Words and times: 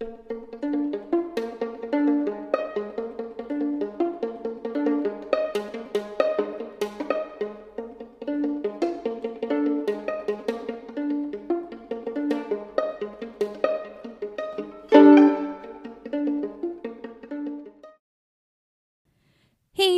Hey, 0.00 0.06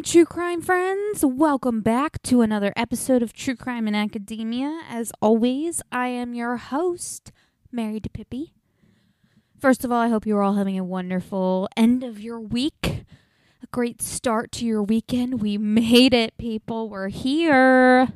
true 0.02 0.26
crime 0.26 0.60
friends, 0.60 1.24
welcome 1.24 1.80
back 1.80 2.20
to 2.24 2.42
another 2.42 2.74
episode 2.76 3.22
of 3.22 3.32
True 3.32 3.56
Crime 3.56 3.88
in 3.88 3.94
Academia. 3.94 4.82
As 4.90 5.10
always, 5.22 5.80
I 5.90 6.08
am 6.08 6.34
your 6.34 6.58
host, 6.58 7.32
Mary 7.72 7.98
DePippi. 7.98 8.55
First 9.58 9.86
of 9.86 9.92
all, 9.92 9.98
I 9.98 10.08
hope 10.08 10.26
you're 10.26 10.42
all 10.42 10.54
having 10.54 10.78
a 10.78 10.84
wonderful 10.84 11.66
end 11.78 12.04
of 12.04 12.20
your 12.20 12.38
week, 12.38 13.04
a 13.62 13.66
great 13.72 14.02
start 14.02 14.52
to 14.52 14.66
your 14.66 14.82
weekend. 14.82 15.40
We 15.40 15.56
made 15.56 16.12
it, 16.12 16.36
people. 16.36 16.90
We're 16.90 17.08
here. 17.08 18.08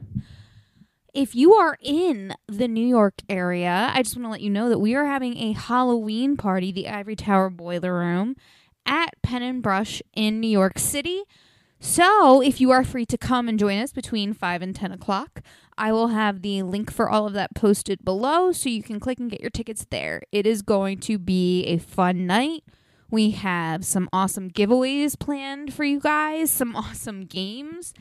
If 1.14 1.34
you 1.34 1.54
are 1.54 1.78
in 1.80 2.34
the 2.46 2.68
New 2.68 2.86
York 2.86 3.22
area, 3.30 3.90
I 3.94 4.02
just 4.02 4.16
want 4.16 4.26
to 4.26 4.30
let 4.30 4.42
you 4.42 4.50
know 4.50 4.68
that 4.68 4.80
we 4.80 4.94
are 4.94 5.06
having 5.06 5.38
a 5.38 5.52
Halloween 5.52 6.36
party, 6.36 6.72
the 6.72 6.88
Ivory 6.88 7.16
Tower 7.16 7.48
Boiler 7.48 7.94
Room, 7.94 8.36
at 8.84 9.14
Pen 9.22 9.42
and 9.42 9.62
Brush 9.62 10.02
in 10.14 10.40
New 10.40 10.50
York 10.50 10.78
City. 10.78 11.22
So, 11.82 12.42
if 12.42 12.60
you 12.60 12.70
are 12.72 12.84
free 12.84 13.06
to 13.06 13.16
come 13.16 13.48
and 13.48 13.58
join 13.58 13.78
us 13.78 13.90
between 13.90 14.34
5 14.34 14.60
and 14.60 14.76
10 14.76 14.92
o'clock, 14.92 15.40
I 15.78 15.92
will 15.92 16.08
have 16.08 16.42
the 16.42 16.62
link 16.62 16.92
for 16.92 17.08
all 17.08 17.26
of 17.26 17.32
that 17.32 17.54
posted 17.54 18.04
below 18.04 18.52
so 18.52 18.68
you 18.68 18.82
can 18.82 19.00
click 19.00 19.18
and 19.18 19.30
get 19.30 19.40
your 19.40 19.48
tickets 19.48 19.86
there. 19.88 20.20
It 20.30 20.46
is 20.46 20.60
going 20.60 20.98
to 21.00 21.18
be 21.18 21.64
a 21.64 21.78
fun 21.78 22.26
night. 22.26 22.64
We 23.10 23.30
have 23.30 23.86
some 23.86 24.10
awesome 24.12 24.50
giveaways 24.50 25.18
planned 25.18 25.72
for 25.72 25.84
you 25.84 26.00
guys, 26.00 26.50
some 26.50 26.76
awesome 26.76 27.24
games. 27.24 27.94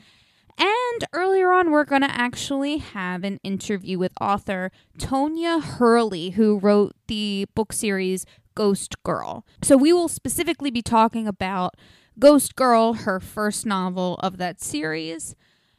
And 0.58 1.04
earlier 1.14 1.50
on, 1.50 1.70
we're 1.70 1.84
going 1.84 2.02
to 2.02 2.10
actually 2.10 2.76
have 2.76 3.24
an 3.24 3.40
interview 3.42 3.98
with 3.98 4.12
author 4.20 4.70
Tonya 4.98 5.62
Hurley, 5.62 6.30
who 6.30 6.58
wrote 6.58 6.94
the 7.06 7.46
book 7.54 7.72
series 7.72 8.26
Ghost 8.54 9.02
Girl. 9.04 9.46
So, 9.62 9.78
we 9.78 9.94
will 9.94 10.08
specifically 10.08 10.70
be 10.70 10.82
talking 10.82 11.26
about 11.26 11.76
Ghost 12.18 12.56
Girl, 12.56 12.94
her 12.94 13.20
first 13.20 13.64
novel 13.66 14.16
of 14.22 14.36
that 14.38 14.60
series. 14.60 15.34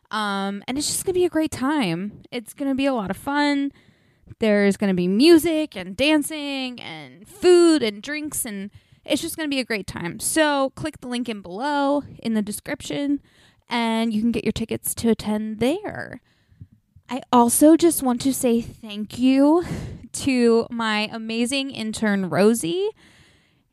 Um, 0.09 0.63
and 0.67 0.77
it's 0.77 0.87
just 0.87 1.05
going 1.05 1.13
to 1.13 1.19
be 1.19 1.25
a 1.25 1.29
great 1.29 1.51
time. 1.51 2.23
It's 2.31 2.53
going 2.53 2.69
to 2.69 2.75
be 2.75 2.85
a 2.85 2.93
lot 2.93 3.09
of 3.09 3.17
fun. 3.17 3.71
There's 4.39 4.77
going 4.77 4.89
to 4.89 4.95
be 4.95 5.07
music 5.07 5.75
and 5.75 5.95
dancing 5.95 6.79
and 6.79 7.27
food 7.27 7.83
and 7.83 8.01
drinks, 8.01 8.45
and 8.45 8.71
it's 9.05 9.21
just 9.21 9.35
going 9.37 9.47
to 9.47 9.53
be 9.53 9.59
a 9.59 9.65
great 9.65 9.87
time. 9.87 10.19
So, 10.19 10.71
click 10.71 10.99
the 11.01 11.07
link 11.07 11.29
in 11.29 11.41
below 11.41 12.03
in 12.19 12.33
the 12.33 12.41
description, 12.41 13.21
and 13.69 14.13
you 14.13 14.21
can 14.21 14.31
get 14.31 14.43
your 14.43 14.51
tickets 14.51 14.95
to 14.95 15.09
attend 15.09 15.59
there. 15.59 16.21
I 17.09 17.21
also 17.31 17.75
just 17.75 18.01
want 18.03 18.21
to 18.21 18.33
say 18.33 18.61
thank 18.61 19.19
you 19.19 19.65
to 20.13 20.67
my 20.69 21.09
amazing 21.11 21.71
intern, 21.71 22.29
Rosie. 22.29 22.89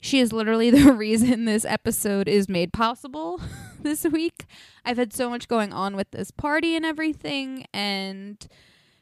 She 0.00 0.20
is 0.20 0.32
literally 0.32 0.70
the 0.72 0.92
reason 0.92 1.44
this 1.44 1.64
episode 1.64 2.28
is 2.28 2.48
made 2.48 2.72
possible 2.72 3.40
this 3.80 4.04
week. 4.04 4.46
I've 4.84 4.98
had 4.98 5.12
so 5.12 5.28
much 5.30 5.48
going 5.48 5.72
on 5.72 5.96
with 5.96 6.10
this 6.10 6.30
party 6.30 6.76
and 6.76 6.84
everything, 6.84 7.66
and 7.72 8.46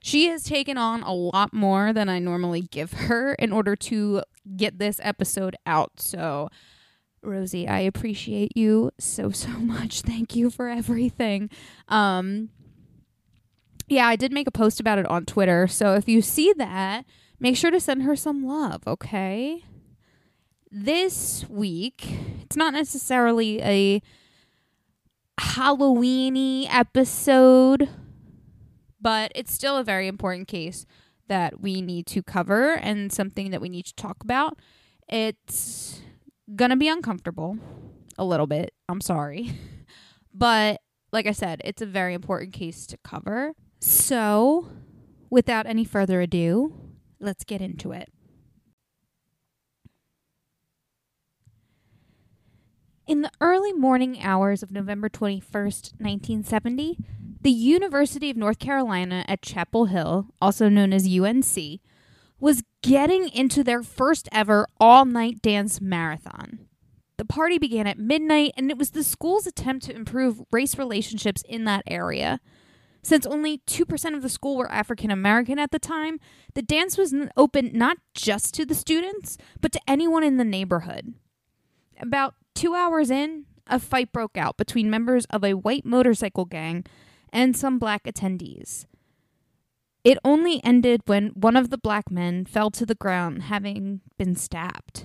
she 0.03 0.27
has 0.29 0.45
taken 0.45 0.79
on 0.79 1.03
a 1.03 1.13
lot 1.13 1.53
more 1.53 1.93
than 1.93 2.09
I 2.09 2.19
normally 2.19 2.63
give 2.63 2.93
her 2.93 3.35
in 3.35 3.53
order 3.53 3.75
to 3.77 4.23
get 4.57 4.79
this 4.79 5.01
episode 5.03 5.57
out. 5.67 6.01
So, 6.01 6.49
Rosie, 7.23 7.67
I 7.67 7.81
appreciate 7.81 8.57
you 8.57 8.93
so 8.99 9.31
so 9.31 9.49
much. 9.59 10.03
Thank 10.03 10.37
you 10.37 10.51
for 10.51 10.69
everything. 10.69 11.51
Um 11.89 12.51
yeah, 13.89 14.07
I 14.09 14.17
did 14.17 14.33
make 14.33 14.49
a 14.49 14.53
post 14.53 14.81
about 14.81 14.99
it 14.99 15.07
on 15.07 15.25
Twitter. 15.27 15.69
So 15.69 15.95
if 15.95 16.09
you 16.09 16.21
see 16.21 16.53
that, 16.55 17.05
make 17.39 17.57
sure 17.57 17.71
to 17.71 17.79
send 17.79 18.03
her 18.03 18.17
some 18.17 18.45
love, 18.45 18.83
okay? 18.87 19.63
This 20.71 21.45
week, 21.49 22.07
it's 22.43 22.57
not 22.57 22.73
necessarily 22.73 23.61
a 23.63 24.03
Halloweeny 25.39 26.67
episode, 26.71 27.89
but 29.01 29.33
it's 29.35 29.53
still 29.53 29.77
a 29.77 29.85
very 29.85 30.07
important 30.07 30.49
case 30.49 30.87
that 31.29 31.61
we 31.61 31.81
need 31.81 32.07
to 32.07 32.23
cover 32.23 32.75
and 32.75 33.13
something 33.13 33.51
that 33.51 33.61
we 33.61 33.69
need 33.69 33.87
to 33.87 33.95
talk 33.95 34.23
about. 34.23 34.59
It's 35.09 36.01
gonna 36.55 36.77
be 36.77 36.89
uncomfortable 36.89 37.59
a 38.19 38.25
little 38.25 38.47
bit. 38.47 38.73
I'm 38.89 39.01
sorry. 39.01 39.53
but 40.35 40.81
like 41.13 41.27
I 41.27 41.33
said, 41.33 41.61
it's 41.65 41.83
a 41.83 41.87
very 41.87 42.15
important 42.15 42.53
case 42.53 42.87
to 42.87 42.99
cover. 42.99 43.53
So, 43.81 44.69
without 45.31 45.67
any 45.67 45.85
further 45.85 46.21
ado, 46.21 46.75
let's 47.21 47.45
get 47.45 47.61
into 47.61 47.93
it. 47.93 48.09
In 53.07 53.23
the 53.23 53.31
early 53.41 53.73
morning 53.73 54.21
hours 54.21 54.65
of 54.65 54.73
November 54.73 55.09
21st, 55.09 55.93
1970, 56.01 56.99
the 57.41 57.53
University 57.53 58.31
of 58.31 58.37
North 58.37 58.59
Carolina 58.59 59.25
at 59.29 59.43
Chapel 59.43 59.85
Hill, 59.85 60.27
also 60.43 60.69
known 60.69 60.93
as 60.93 61.07
UNC, 61.07 61.81
was 62.41 62.65
getting 62.83 63.29
into 63.29 63.63
their 63.63 63.85
first 63.85 64.29
ever 64.33 64.67
all 64.81 65.05
night 65.05 65.41
dance 65.41 65.81
marathon. 65.81 66.67
The 67.17 67.25
party 67.25 67.59
began 67.59 67.87
at 67.87 67.97
midnight, 67.97 68.51
and 68.57 68.73
it 68.73 68.77
was 68.77 68.91
the 68.91 69.05
school's 69.05 69.47
attempt 69.47 69.85
to 69.85 69.95
improve 69.95 70.43
race 70.51 70.77
relationships 70.77 71.45
in 71.49 71.63
that 71.63 71.85
area. 71.87 72.41
Since 73.05 73.25
only 73.25 73.59
2% 73.69 74.17
of 74.17 74.23
the 74.23 74.29
school 74.29 74.57
were 74.57 74.71
African 74.71 75.13
American 75.13 75.61
at 75.61 75.71
the 75.71 75.79
time, 75.79 76.19
the 76.55 76.63
dance 76.63 76.99
was 76.99 77.15
open 77.37 77.71
not 77.73 77.99
just 78.15 78.53
to 78.55 78.67
the 78.67 78.75
students, 78.75 79.39
but 79.61 79.71
to 79.71 79.81
anyone 79.87 80.25
in 80.25 80.39
the 80.39 80.45
neighborhood. 80.45 81.15
About 82.01 82.35
Two 82.57 82.75
hours 82.75 83.11
in, 83.11 83.45
a 83.67 83.79
fight 83.79 84.15
broke 84.15 84.39
out 84.39 84.57
between 84.57 84.89
members 84.89 85.27
of 85.27 85.45
a 85.45 85.53
white 85.53 85.85
motorcycle 85.85 86.47
gang 86.47 86.87
and 87.31 87.55
some 87.55 87.79
black 87.79 88.05
attendees. 88.05 88.87
It 90.03 90.17
only 90.25 90.65
ended 90.65 91.03
when 91.05 91.33
one 91.35 91.55
of 91.55 91.69
the 91.69 91.77
black 91.77 92.11
men 92.11 92.47
fell 92.47 92.71
to 92.71 92.87
the 92.87 92.95
ground, 92.95 93.43
having 93.43 94.01
been 94.17 94.35
stabbed. 94.37 95.05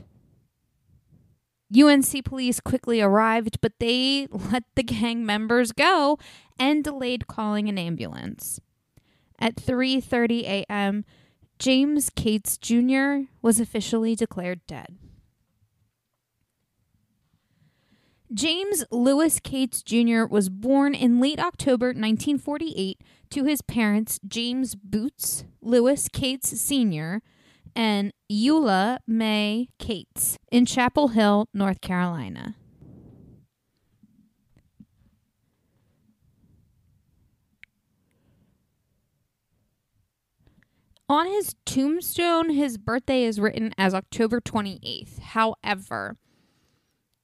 UNC 1.77 2.23
police 2.23 2.61
quickly 2.61 3.01
arrived, 3.01 3.59
but 3.59 3.73
they 3.79 4.29
let 4.31 4.63
the 4.75 4.83
gang 4.83 5.25
members 5.25 5.73
go 5.73 6.17
and 6.57 6.85
delayed 6.85 7.27
calling 7.27 7.67
an 7.67 7.77
ambulance. 7.77 8.61
At 9.39 9.57
3:30 9.57 10.43
a.m., 10.43 11.03
James 11.59 12.09
Cates 12.09 12.57
Jr. 12.57 13.27
was 13.41 13.59
officially 13.59 14.15
declared 14.15 14.65
dead. 14.67 14.97
James 18.33 18.85
Lewis 18.91 19.41
Cates 19.41 19.83
Jr. 19.83 20.23
was 20.23 20.47
born 20.47 20.95
in 20.95 21.19
late 21.19 21.39
October 21.39 21.87
1948 21.87 23.01
to 23.29 23.43
his 23.43 23.61
parents 23.61 24.21
James 24.25 24.73
Boots 24.73 25.43
Lewis 25.61 26.07
Cates 26.07 26.61
Sr. 26.61 27.21
and 27.75 28.13
Eula 28.31 28.99
May 29.05 29.67
Cates 29.79 30.37
in 30.49 30.65
Chapel 30.65 31.09
Hill, 31.09 31.49
North 31.53 31.81
Carolina. 31.81 32.55
On 41.09 41.27
his 41.27 41.55
tombstone, 41.65 42.51
his 42.51 42.77
birthday 42.77 43.25
is 43.25 43.41
written 43.41 43.73
as 43.77 43.93
October 43.93 44.39
28th. 44.39 45.19
However, 45.19 46.15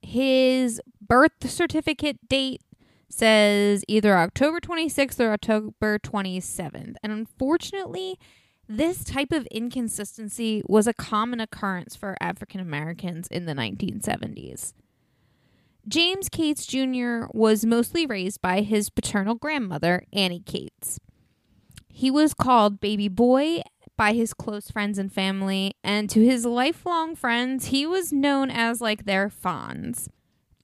his 0.01 0.81
birth 1.07 1.49
certificate 1.49 2.27
date 2.27 2.61
says 3.09 3.83
either 3.87 4.17
October 4.17 4.59
26th 4.59 5.19
or 5.19 5.31
October 5.31 5.99
27th. 5.99 6.95
And 7.01 7.11
unfortunately, 7.11 8.19
this 8.67 9.03
type 9.03 9.31
of 9.31 9.45
inconsistency 9.47 10.61
was 10.67 10.87
a 10.87 10.93
common 10.93 11.39
occurrence 11.39 11.95
for 11.95 12.17
African 12.19 12.59
Americans 12.59 13.27
in 13.27 13.45
the 13.45 13.53
1970s. 13.53 14.73
James 15.87 16.27
Cates 16.27 16.65
Jr. 16.65 17.27
was 17.31 17.65
mostly 17.65 18.05
raised 18.05 18.41
by 18.41 18.59
his 18.61 18.89
paternal 18.89 19.35
grandmother, 19.35 20.03
Annie 20.11 20.43
Cates. 20.45 20.99
He 21.87 22.11
was 22.11 22.33
called 22.33 22.81
Baby 22.81 23.07
Boy 23.07 23.61
by 23.95 24.13
his 24.13 24.33
close 24.33 24.69
friends 24.69 24.99
and 24.99 25.11
family, 25.11 25.73
and 25.83 26.09
to 26.09 26.23
his 26.23 26.45
lifelong 26.45 27.15
friends, 27.15 27.67
he 27.67 27.87
was 27.87 28.11
known 28.11 28.51
as 28.51 28.81
like 28.81 29.05
their 29.05 29.29
Fonz. 29.29 30.09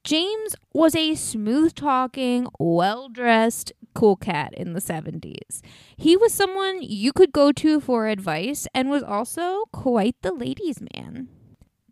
James 0.04 0.56
was 0.74 0.96
a 0.96 1.16
smooth 1.16 1.74
talking, 1.76 2.48
well 2.60 3.08
dressed, 3.08 3.72
cool 3.94 4.18
cat 4.18 4.54
in 4.54 4.74
the 4.74 4.82
70s. 4.82 5.62
He 5.96 6.18
was 6.18 6.34
someone 6.34 6.82
you 6.82 7.14
could 7.14 7.32
go 7.32 7.54
to 7.54 7.80
for 7.80 8.08
advice 8.08 8.68
and 8.74 8.90
was 8.90 9.04
also 9.04 9.64
quite 9.72 10.16
the 10.22 10.34
ladies' 10.34 10.82
man. 10.94 11.30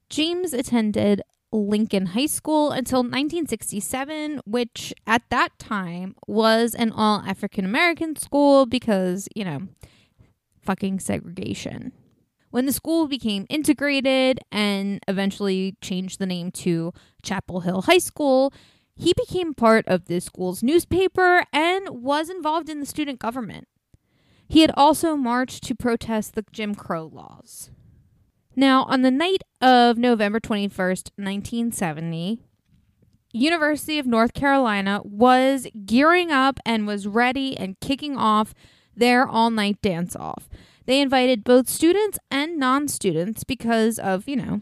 James 0.10 0.52
attended 0.52 1.22
Lincoln 1.54 2.08
High 2.08 2.26
School 2.26 2.72
until 2.72 3.00
1967, 3.00 4.42
which 4.46 4.94
at 5.08 5.24
that 5.30 5.58
time 5.58 6.16
was 6.28 6.76
an 6.76 6.92
all 6.92 7.24
African 7.26 7.64
American 7.64 8.18
school 8.18 8.66
because, 8.66 9.30
you 9.36 9.46
know, 9.46 9.70
fucking 10.62 11.00
segregation. 11.00 11.94
When 12.52 12.66
the 12.66 12.74
school 12.74 13.08
became 13.08 13.48
integrated 13.50 14.40
and 14.52 15.00
eventually 15.08 15.78
changed 15.82 16.20
the 16.20 16.26
name 16.26 16.52
to 16.52 16.94
Chapel 17.24 17.62
Hill 17.62 17.84
High 17.84 17.98
School, 17.98 18.54
he 18.96 19.14
became 19.14 19.54
part 19.54 19.88
of 19.88 20.06
the 20.06 20.20
school's 20.20 20.62
newspaper 20.62 21.46
and 21.54 21.90
was 21.90 22.30
involved 22.30 22.70
in 22.70 22.80
the 22.82 22.86
student 22.86 23.20
government. 23.20 23.68
He 24.48 24.62
had 24.62 24.72
also 24.76 25.16
marched 25.16 25.64
to 25.64 25.76
protest 25.76 26.36
the 26.36 26.44
Jim 26.52 26.76
Crow 26.76 27.10
laws. 27.12 27.72
Now, 28.54 28.84
on 28.84 29.02
the 29.02 29.12
night 29.12 29.44
of 29.62 29.98
November 29.98 30.42
21st, 30.42 31.12
1970, 31.16 32.44
University 33.32 33.98
of 33.98 34.06
North 34.06 34.34
Carolina 34.34 35.00
was 35.06 35.68
gearing 35.86 36.32
up 36.32 36.60
and 36.66 36.86
was 36.86 37.08
ready 37.08 37.56
and 37.56 37.80
kicking 37.80 38.18
off 38.18 38.54
their 38.94 39.26
all-night 39.26 39.82
dance-off. 39.82 40.50
They 40.86 41.02
invited 41.02 41.44
both 41.44 41.70
students 41.70 42.18
and 42.30 42.58
non-students 42.58 43.44
because 43.44 44.00
of, 44.00 44.28
you 44.28 44.36
know, 44.36 44.62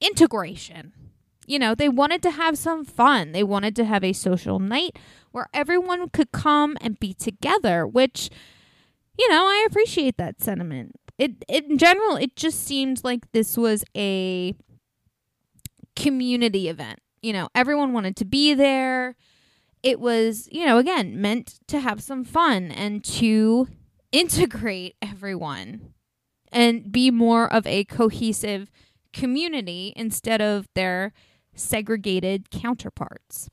integration. 0.00 0.92
You 1.46 1.58
know, 1.58 1.74
they 1.74 1.88
wanted 1.88 2.22
to 2.22 2.30
have 2.32 2.58
some 2.58 2.84
fun. 2.84 3.32
They 3.32 3.44
wanted 3.44 3.76
to 3.76 3.84
have 3.84 4.02
a 4.02 4.12
social 4.12 4.58
night 4.58 4.98
where 5.32 5.48
everyone 5.54 6.08
could 6.08 6.32
come 6.32 6.76
and 6.80 6.98
be 6.98 7.14
together, 7.14 7.86
which 7.86 8.30
you 9.18 9.30
know, 9.30 9.46
I 9.46 9.64
appreciate 9.66 10.18
that 10.18 10.42
sentiment 10.42 10.92
it, 11.18 11.44
in 11.48 11.78
general, 11.78 12.16
it 12.16 12.36
just 12.36 12.64
seemed 12.64 13.02
like 13.04 13.30
this 13.32 13.56
was 13.56 13.84
a 13.96 14.54
community 15.94 16.68
event. 16.68 17.00
You 17.22 17.32
know, 17.32 17.48
everyone 17.54 17.92
wanted 17.92 18.16
to 18.16 18.24
be 18.24 18.54
there. 18.54 19.16
It 19.82 20.00
was, 20.00 20.48
you 20.52 20.66
know, 20.66 20.78
again, 20.78 21.20
meant 21.20 21.58
to 21.68 21.80
have 21.80 22.02
some 22.02 22.24
fun 22.24 22.70
and 22.70 23.02
to 23.04 23.68
integrate 24.12 24.96
everyone 25.02 25.92
and 26.52 26.90
be 26.90 27.10
more 27.10 27.52
of 27.52 27.66
a 27.66 27.84
cohesive 27.84 28.70
community 29.12 29.92
instead 29.96 30.40
of 30.40 30.68
their 30.74 31.12
segregated 31.54 32.50
counterparts. 32.50 33.48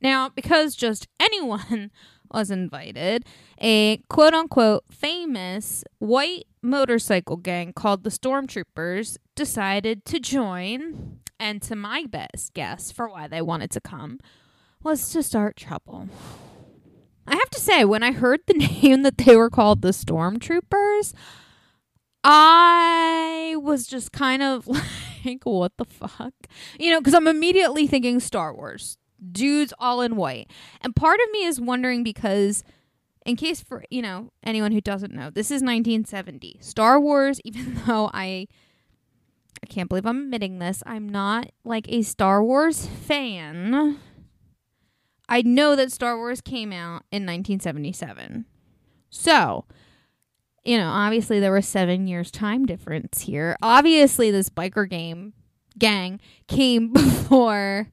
Now, 0.00 0.30
because 0.30 0.74
just 0.74 1.08
anyone 1.18 1.90
was 2.32 2.50
invited, 2.50 3.24
a 3.60 3.98
quote 4.08 4.34
unquote 4.34 4.84
famous 4.90 5.84
white 5.98 6.46
motorcycle 6.62 7.36
gang 7.36 7.72
called 7.72 8.04
the 8.04 8.10
Stormtroopers 8.10 9.18
decided 9.34 10.04
to 10.06 10.20
join. 10.20 11.18
And 11.38 11.62
to 11.62 11.74
my 11.74 12.04
best 12.04 12.52
guess 12.52 12.92
for 12.92 13.08
why 13.08 13.26
they 13.26 13.40
wanted 13.40 13.70
to 13.70 13.80
come 13.80 14.18
was 14.82 15.08
to 15.10 15.22
start 15.22 15.56
trouble. 15.56 16.08
I 17.26 17.34
have 17.36 17.50
to 17.50 17.60
say, 17.60 17.84
when 17.84 18.02
I 18.02 18.12
heard 18.12 18.40
the 18.46 18.54
name 18.82 19.02
that 19.02 19.18
they 19.18 19.36
were 19.36 19.50
called 19.50 19.82
the 19.82 19.90
Stormtroopers, 19.90 21.12
I 22.22 23.56
was 23.58 23.86
just 23.86 24.12
kind 24.12 24.42
of 24.42 24.66
like, 25.24 25.42
what 25.44 25.72
the 25.76 25.84
fuck? 25.84 26.34
You 26.78 26.90
know, 26.90 27.00
because 27.00 27.14
I'm 27.14 27.28
immediately 27.28 27.86
thinking 27.86 28.20
Star 28.20 28.54
Wars 28.54 28.98
dudes 29.32 29.72
all 29.78 30.00
in 30.00 30.16
white. 30.16 30.50
And 30.80 30.96
part 30.96 31.20
of 31.20 31.30
me 31.32 31.44
is 31.44 31.60
wondering 31.60 32.02
because 32.02 32.64
in 33.26 33.36
case 33.36 33.60
for, 33.60 33.84
you 33.90 34.02
know, 34.02 34.32
anyone 34.42 34.72
who 34.72 34.80
doesn't 34.80 35.12
know, 35.12 35.30
this 35.30 35.46
is 35.46 35.62
1970. 35.62 36.58
Star 36.60 36.98
Wars, 37.00 37.40
even 37.44 37.80
though 37.86 38.10
I 38.12 38.46
I 39.62 39.66
can't 39.66 39.90
believe 39.90 40.06
I'm 40.06 40.22
admitting 40.22 40.58
this, 40.58 40.82
I'm 40.86 41.06
not 41.08 41.50
like 41.64 41.86
a 41.90 42.00
Star 42.02 42.42
Wars 42.42 42.86
fan. 42.86 43.98
I 45.30 45.42
know 45.42 45.76
that 45.76 45.92
Star 45.92 46.16
Wars 46.18 46.40
came 46.40 46.72
out 46.72 47.04
in 47.10 47.24
1977. 47.24 48.44
So, 49.08 49.64
you 50.64 50.76
know, 50.76 50.90
obviously 50.90 51.40
there 51.40 51.52
was 51.52 51.66
7 51.66 52.06
years 52.06 52.30
time 52.30 52.66
difference 52.66 53.22
here. 53.22 53.56
Obviously 53.62 54.30
this 54.30 54.50
biker 54.50 54.88
game 54.88 55.32
gang 55.78 56.20
came 56.48 56.92
before 56.92 57.88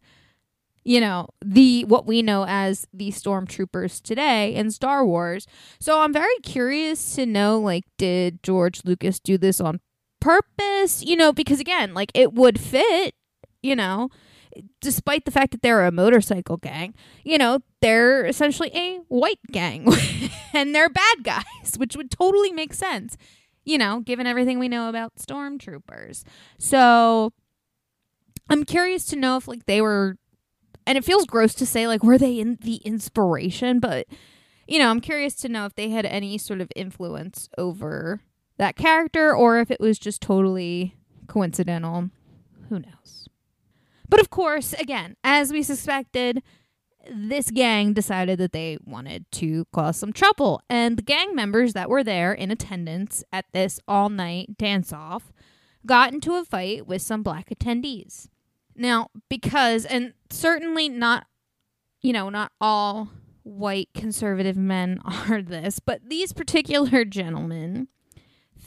you 0.88 1.02
know, 1.02 1.28
the 1.44 1.84
what 1.84 2.08
we 2.08 2.22
know 2.22 2.46
as 2.48 2.88
the 2.94 3.10
stormtroopers 3.10 4.02
today 4.02 4.56
in 4.56 4.72
Star 4.72 5.06
Wars. 5.06 5.46
So 5.82 6.00
I'm 6.00 6.14
very 6.14 6.38
curious 6.44 7.16
to 7.16 7.26
know 7.26 7.60
like 7.60 7.84
did 7.98 8.42
George 8.42 8.86
Lucas 8.86 9.20
do 9.20 9.38
this 9.38 9.60
on 9.60 9.82
purpose? 10.22 11.04
You 11.04 11.18
know, 11.18 11.34
because 11.34 11.60
again, 11.60 11.94
like 11.94 12.10
it 12.16 12.32
would 12.32 12.58
fit, 12.58 13.16
you 13.62 13.76
know, 13.76 14.08
despite 14.82 15.26
the 15.26 15.32
fact 15.32 15.52
that 15.52 15.62
they're 15.62 15.86
a 15.86 15.92
motorcycle 15.92 16.58
gang, 16.58 16.94
you 17.24 17.38
know, 17.38 17.60
they're 17.82 18.26
essentially 18.26 18.72
a 18.74 19.00
white 19.08 19.40
gang 19.52 19.88
and 20.54 20.74
they're 20.74 20.90
bad 20.90 21.24
guys, 21.24 21.76
which 21.78 21.96
would 21.96 22.12
totally 22.12 22.52
make 22.52 22.74
sense, 22.74 23.18
you 23.66 23.78
know, 23.78 24.00
given 24.00 24.28
everything 24.28 24.60
we 24.60 24.68
know 24.68 24.90
about 24.90 25.16
stormtroopers. 25.16 26.24
So 26.58 27.34
I'm 28.50 28.64
curious 28.64 29.06
to 29.06 29.16
know 29.16 29.38
if 29.38 29.48
like 29.48 29.66
they 29.66 29.82
were 29.82 30.18
and 30.86 30.98
it 30.98 31.04
feels 31.04 31.26
gross 31.26 31.54
to 31.56 31.66
say 31.66 31.88
like 31.88 32.04
were 32.04 32.18
they 32.18 32.40
in 32.40 32.58
the 32.62 32.78
inspiration, 32.78 33.80
but 33.80 34.08
you 34.68 34.80
know, 34.80 34.90
I'm 34.90 35.02
curious 35.02 35.36
to 35.36 35.50
know 35.50 35.66
if 35.66 35.76
they 35.76 35.90
had 35.90 36.06
any 36.06 36.38
sort 36.38 36.62
of 36.62 36.72
influence 36.76 37.50
over 37.58 38.22
that 38.58 38.76
character 38.76 39.34
or 39.36 39.60
if 39.60 39.72
it 39.72 39.80
was 39.80 39.98
just 39.98 40.22
totally 40.22 40.96
coincidental. 41.28 42.10
Who 42.70 42.80
knows? 42.80 43.27
But 44.10 44.20
of 44.20 44.30
course, 44.30 44.74
again, 44.74 45.16
as 45.24 45.52
we 45.52 45.64
suspected, 45.64 46.42
this 47.10 47.52
gang 47.52 47.94
decided 47.94 48.40
that 48.40 48.52
they 48.52 48.78
wanted 48.86 49.26
to 49.34 49.66
cause 49.74 49.98
some 49.98 50.14
trouble. 50.14 50.62
And 50.70 50.98
the 50.98 51.04
gang 51.04 51.36
members 51.36 51.74
that 51.74 51.90
were 51.90 52.04
there 52.04 52.34
in 52.34 52.52
attendance 52.52 53.24
at 53.32 53.46
this 53.54 53.80
all 53.88 54.10
night 54.10 54.58
dance 54.58 54.92
off 54.92 55.32
got 55.86 56.14
into 56.14 56.36
a 56.36 56.44
fight 56.44 56.86
with 56.86 57.02
some 57.02 57.24
black 57.24 57.50
attendees. 57.50 58.28
Now, 58.76 59.10
because, 59.30 59.86
and 59.86 60.14
certainly 60.30 60.90
not, 60.90 61.26
you 62.02 62.14
know, 62.14 62.30
not 62.30 62.52
all 62.62 63.10
white 63.44 63.90
conservative 63.94 64.58
men 64.58 65.00
are 65.30 65.42
this, 65.42 65.80
but 65.80 66.10
these 66.10 66.34
particular 66.34 67.06
gentlemen, 67.06 67.88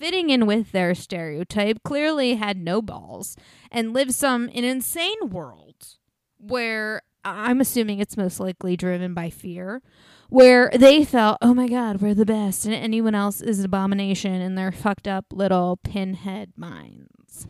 fitting 0.00 0.30
in 0.30 0.46
with 0.46 0.72
their 0.72 0.94
stereotype, 0.94 1.82
clearly 1.84 2.36
had 2.36 2.56
no 2.56 2.80
balls 2.80 3.36
and 3.70 3.92
lived 3.92 4.14
some 4.14 4.48
an 4.54 4.64
insane 4.64 5.28
world 5.28 5.98
where 6.38 7.02
I'm 7.22 7.60
assuming 7.60 7.98
it's 7.98 8.16
most 8.16 8.40
likely 8.40 8.78
driven 8.78 9.12
by 9.12 9.28
fear, 9.28 9.82
where 10.30 10.70
they 10.74 11.04
felt, 11.04 11.36
oh 11.42 11.52
my 11.52 11.68
God, 11.68 12.00
we're 12.00 12.14
the 12.14 12.24
best, 12.24 12.64
and 12.64 12.74
anyone 12.74 13.14
else 13.14 13.42
is 13.42 13.58
an 13.58 13.66
abomination 13.66 14.40
in 14.40 14.54
their 14.54 14.72
fucked 14.72 15.06
up 15.06 15.26
little 15.32 15.78
pinhead 15.84 16.52
minds. 16.56 17.46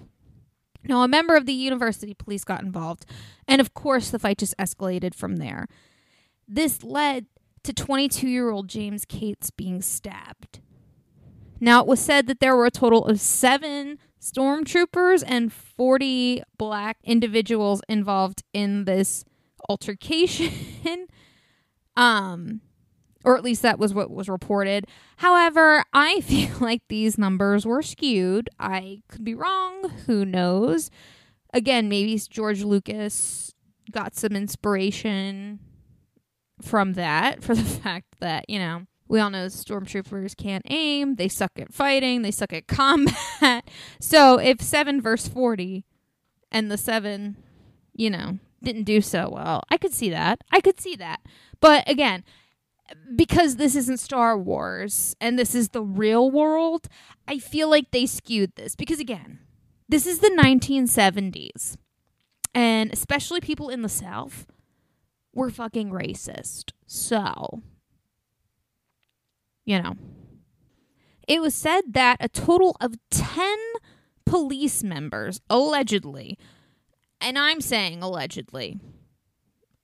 Now, 0.82 1.02
a 1.02 1.08
member 1.08 1.36
of 1.36 1.46
the 1.46 1.52
university 1.52 2.14
police 2.14 2.42
got 2.42 2.62
involved, 2.62 3.06
and 3.46 3.60
of 3.60 3.74
course, 3.74 4.10
the 4.10 4.18
fight 4.18 4.38
just 4.38 4.56
escalated 4.58 5.14
from 5.14 5.36
there. 5.36 5.68
This 6.48 6.82
led 6.82 7.26
to 7.62 7.72
22 7.72 8.26
year 8.26 8.50
old 8.50 8.68
James 8.68 9.04
Cates 9.04 9.50
being 9.50 9.82
stabbed. 9.82 10.60
Now, 11.60 11.80
it 11.80 11.86
was 11.86 12.00
said 12.00 12.26
that 12.26 12.40
there 12.40 12.56
were 12.56 12.66
a 12.66 12.70
total 12.70 13.04
of 13.04 13.20
seven 13.20 13.98
stormtroopers 14.20 15.22
and 15.26 15.52
40 15.52 16.42
black 16.58 16.98
individuals 17.04 17.82
involved 17.88 18.42
in 18.52 18.84
this 18.84 19.24
altercation. 19.68 20.52
um, 21.96 22.60
or 23.24 23.36
at 23.36 23.44
least 23.44 23.62
that 23.62 23.78
was 23.78 23.92
what 23.92 24.10
was 24.10 24.28
reported. 24.28 24.86
However, 25.18 25.84
I 25.92 26.20
feel 26.22 26.56
like 26.60 26.82
these 26.88 27.18
numbers 27.18 27.66
were 27.66 27.82
skewed. 27.82 28.48
I 28.58 29.02
could 29.08 29.24
be 29.24 29.34
wrong. 29.34 29.90
Who 30.06 30.24
knows? 30.24 30.90
Again, 31.52 31.88
maybe 31.88 32.18
George 32.30 32.62
Lucas 32.62 33.54
got 33.90 34.14
some 34.14 34.32
inspiration 34.32 35.58
from 36.62 36.94
that 36.94 37.42
for 37.42 37.54
the 37.54 37.64
fact 37.82 38.06
that, 38.20 38.48
you 38.48 38.58
know, 38.58 38.86
we 39.10 39.18
all 39.18 39.28
know 39.28 39.46
stormtroopers 39.46 40.36
can't 40.36 40.64
aim, 40.70 41.16
they 41.16 41.26
suck 41.26 41.50
at 41.58 41.74
fighting, 41.74 42.22
they 42.22 42.30
suck 42.30 42.52
at 42.52 42.66
combat. 42.68 43.68
so 43.98 44.38
if 44.38 44.62
7 44.62 45.02
verse 45.02 45.26
40 45.26 45.84
and 46.52 46.70
the 46.70 46.78
7, 46.78 47.36
you 47.92 48.08
know, 48.08 48.38
didn't 48.62 48.84
do 48.84 49.00
so 49.00 49.28
well, 49.28 49.64
I 49.68 49.78
could 49.78 49.92
see 49.92 50.10
that. 50.10 50.44
I 50.52 50.60
could 50.60 50.80
see 50.80 50.94
that. 50.96 51.20
But 51.60 51.90
again, 51.90 52.22
because 53.16 53.56
this 53.56 53.74
isn't 53.74 53.98
Star 53.98 54.38
Wars 54.38 55.16
and 55.20 55.36
this 55.36 55.56
is 55.56 55.70
the 55.70 55.82
real 55.82 56.30
world, 56.30 56.86
I 57.26 57.38
feel 57.38 57.68
like 57.68 57.90
they 57.90 58.06
skewed 58.06 58.54
this 58.54 58.76
because 58.76 59.00
again, 59.00 59.40
this 59.88 60.06
is 60.06 60.20
the 60.20 60.30
1970s. 60.30 61.76
And 62.54 62.92
especially 62.92 63.40
people 63.40 63.70
in 63.70 63.82
the 63.82 63.88
South 63.88 64.46
were 65.32 65.50
fucking 65.50 65.90
racist. 65.90 66.72
So, 66.86 67.62
you 69.70 69.80
know, 69.80 69.94
it 71.28 71.40
was 71.40 71.54
said 71.54 71.82
that 71.90 72.16
a 72.18 72.28
total 72.28 72.76
of 72.80 72.96
10 73.12 73.56
police 74.26 74.82
members, 74.82 75.40
allegedly, 75.48 76.36
and 77.20 77.38
I'm 77.38 77.60
saying 77.60 78.02
allegedly. 78.02 78.80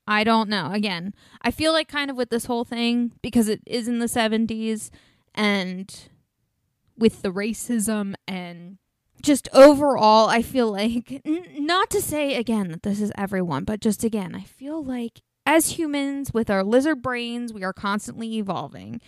I 0.05 0.25
don't 0.25 0.49
know. 0.49 0.71
Again, 0.73 1.13
I 1.41 1.51
feel 1.51 1.71
like 1.71 1.87
kind 1.87 2.11
of 2.11 2.17
with 2.17 2.29
this 2.29 2.45
whole 2.45 2.65
thing, 2.65 3.13
because 3.21 3.47
it 3.47 3.61
is 3.65 3.87
in 3.87 3.99
the 3.99 4.07
70s 4.07 4.89
and 5.33 6.09
with 6.97 7.21
the 7.21 7.31
racism 7.31 8.13
and 8.27 8.79
just 9.21 9.47
overall, 9.53 10.27
I 10.27 10.41
feel 10.41 10.69
like, 10.69 11.21
n- 11.23 11.45
not 11.59 11.89
to 11.91 12.01
say 12.01 12.35
again 12.35 12.71
that 12.71 12.83
this 12.83 12.99
is 12.99 13.11
everyone, 13.17 13.63
but 13.63 13.79
just 13.79 14.03
again, 14.03 14.35
I 14.35 14.41
feel 14.41 14.83
like 14.83 15.21
as 15.45 15.77
humans 15.79 16.33
with 16.33 16.49
our 16.49 16.63
lizard 16.63 17.01
brains, 17.01 17.53
we 17.53 17.63
are 17.63 17.71
constantly 17.71 18.37
evolving. 18.37 18.99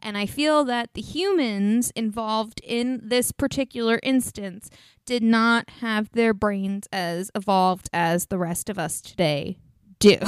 And 0.00 0.16
I 0.16 0.26
feel 0.26 0.64
that 0.64 0.94
the 0.94 1.02
humans 1.02 1.90
involved 1.96 2.60
in 2.62 3.00
this 3.02 3.32
particular 3.32 3.98
instance 4.02 4.70
did 5.04 5.22
not 5.22 5.68
have 5.80 6.10
their 6.12 6.32
brains 6.32 6.86
as 6.92 7.30
evolved 7.34 7.88
as 7.92 8.26
the 8.26 8.38
rest 8.38 8.68
of 8.68 8.78
us 8.78 9.00
today 9.00 9.58
do. 9.98 10.18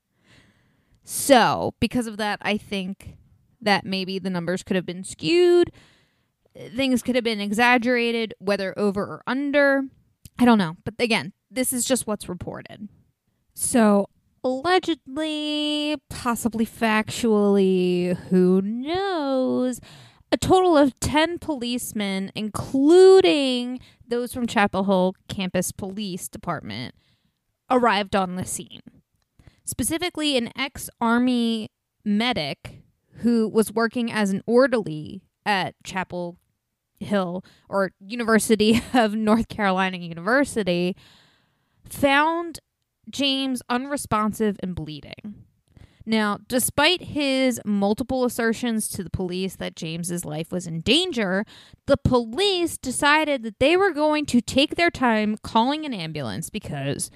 so, 1.04 1.74
because 1.80 2.06
of 2.06 2.16
that, 2.16 2.38
I 2.42 2.56
think 2.56 3.16
that 3.60 3.84
maybe 3.84 4.18
the 4.18 4.30
numbers 4.30 4.62
could 4.62 4.76
have 4.76 4.86
been 4.86 5.04
skewed. 5.04 5.70
Things 6.56 7.02
could 7.02 7.14
have 7.14 7.24
been 7.24 7.40
exaggerated, 7.40 8.34
whether 8.38 8.76
over 8.78 9.02
or 9.02 9.22
under. 9.26 9.82
I 10.38 10.44
don't 10.44 10.58
know. 10.58 10.76
But 10.84 10.94
again, 10.98 11.32
this 11.50 11.72
is 11.72 11.84
just 11.84 12.06
what's 12.06 12.28
reported. 12.28 12.88
So, 13.54 14.08
allegedly, 14.42 15.96
possibly 16.08 16.66
factually, 16.66 18.16
who 18.28 18.62
knows? 18.62 19.80
A 20.32 20.36
total 20.36 20.76
of 20.76 20.98
10 21.00 21.38
policemen, 21.38 22.30
including 22.34 23.80
those 24.06 24.32
from 24.32 24.46
Chapel 24.46 24.84
Hill 24.84 25.14
Campus 25.28 25.72
Police 25.72 26.28
Department, 26.28 26.94
arrived 27.68 28.14
on 28.14 28.36
the 28.36 28.44
scene. 28.44 28.82
Specifically, 29.64 30.36
an 30.36 30.50
ex 30.56 30.88
Army 31.00 31.70
medic 32.04 32.82
who 33.18 33.48
was 33.48 33.72
working 33.72 34.10
as 34.10 34.30
an 34.30 34.42
orderly 34.46 35.22
at 35.44 35.74
Chapel 35.84 36.36
Hill 36.98 37.44
or 37.68 37.92
University 38.00 38.82
of 38.94 39.14
North 39.14 39.48
Carolina 39.48 39.98
University 39.98 40.96
found 41.88 42.60
James 43.10 43.62
unresponsive 43.68 44.56
and 44.62 44.74
bleeding. 44.74 45.44
Now, 46.06 46.38
despite 46.48 47.02
his 47.02 47.60
multiple 47.64 48.24
assertions 48.24 48.88
to 48.88 49.04
the 49.04 49.10
police 49.10 49.56
that 49.56 49.76
James's 49.76 50.24
life 50.24 50.50
was 50.50 50.66
in 50.66 50.80
danger, 50.80 51.44
the 51.86 51.96
police 51.96 52.78
decided 52.78 53.42
that 53.42 53.60
they 53.60 53.76
were 53.76 53.92
going 53.92 54.26
to 54.26 54.40
take 54.40 54.76
their 54.76 54.90
time 54.90 55.36
calling 55.42 55.84
an 55.84 55.92
ambulance 55.92 56.50
because 56.50 57.10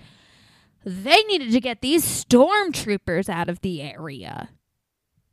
they 0.84 1.22
needed 1.22 1.50
to 1.52 1.60
get 1.60 1.80
these 1.80 2.04
stormtroopers 2.04 3.28
out 3.28 3.48
of 3.48 3.62
the 3.62 3.80
area. 3.80 4.50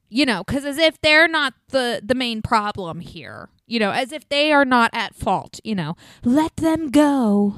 You 0.10 0.25
know, 0.25 0.44
cuz 0.44 0.65
as 0.65 0.77
if 0.77 1.00
they're 1.01 1.27
not 1.27 1.53
the 1.70 2.01
the 2.03 2.15
main 2.15 2.41
problem 2.41 3.00
here. 3.00 3.50
You 3.68 3.80
know, 3.80 3.91
as 3.91 4.12
if 4.12 4.27
they 4.27 4.51
are 4.51 4.65
not 4.65 4.89
at 4.94 5.15
fault, 5.15 5.60
you 5.63 5.75
know. 5.75 5.96
Let 6.24 6.56
them 6.58 6.89
go. 6.89 7.56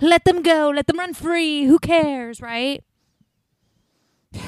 Let 0.00 0.24
them 0.24 0.42
go. 0.42 0.70
Let 0.74 0.86
them 0.86 0.98
run 0.98 1.14
free. 1.14 1.64
Who 1.64 1.78
cares, 1.78 2.40
right? 2.40 2.82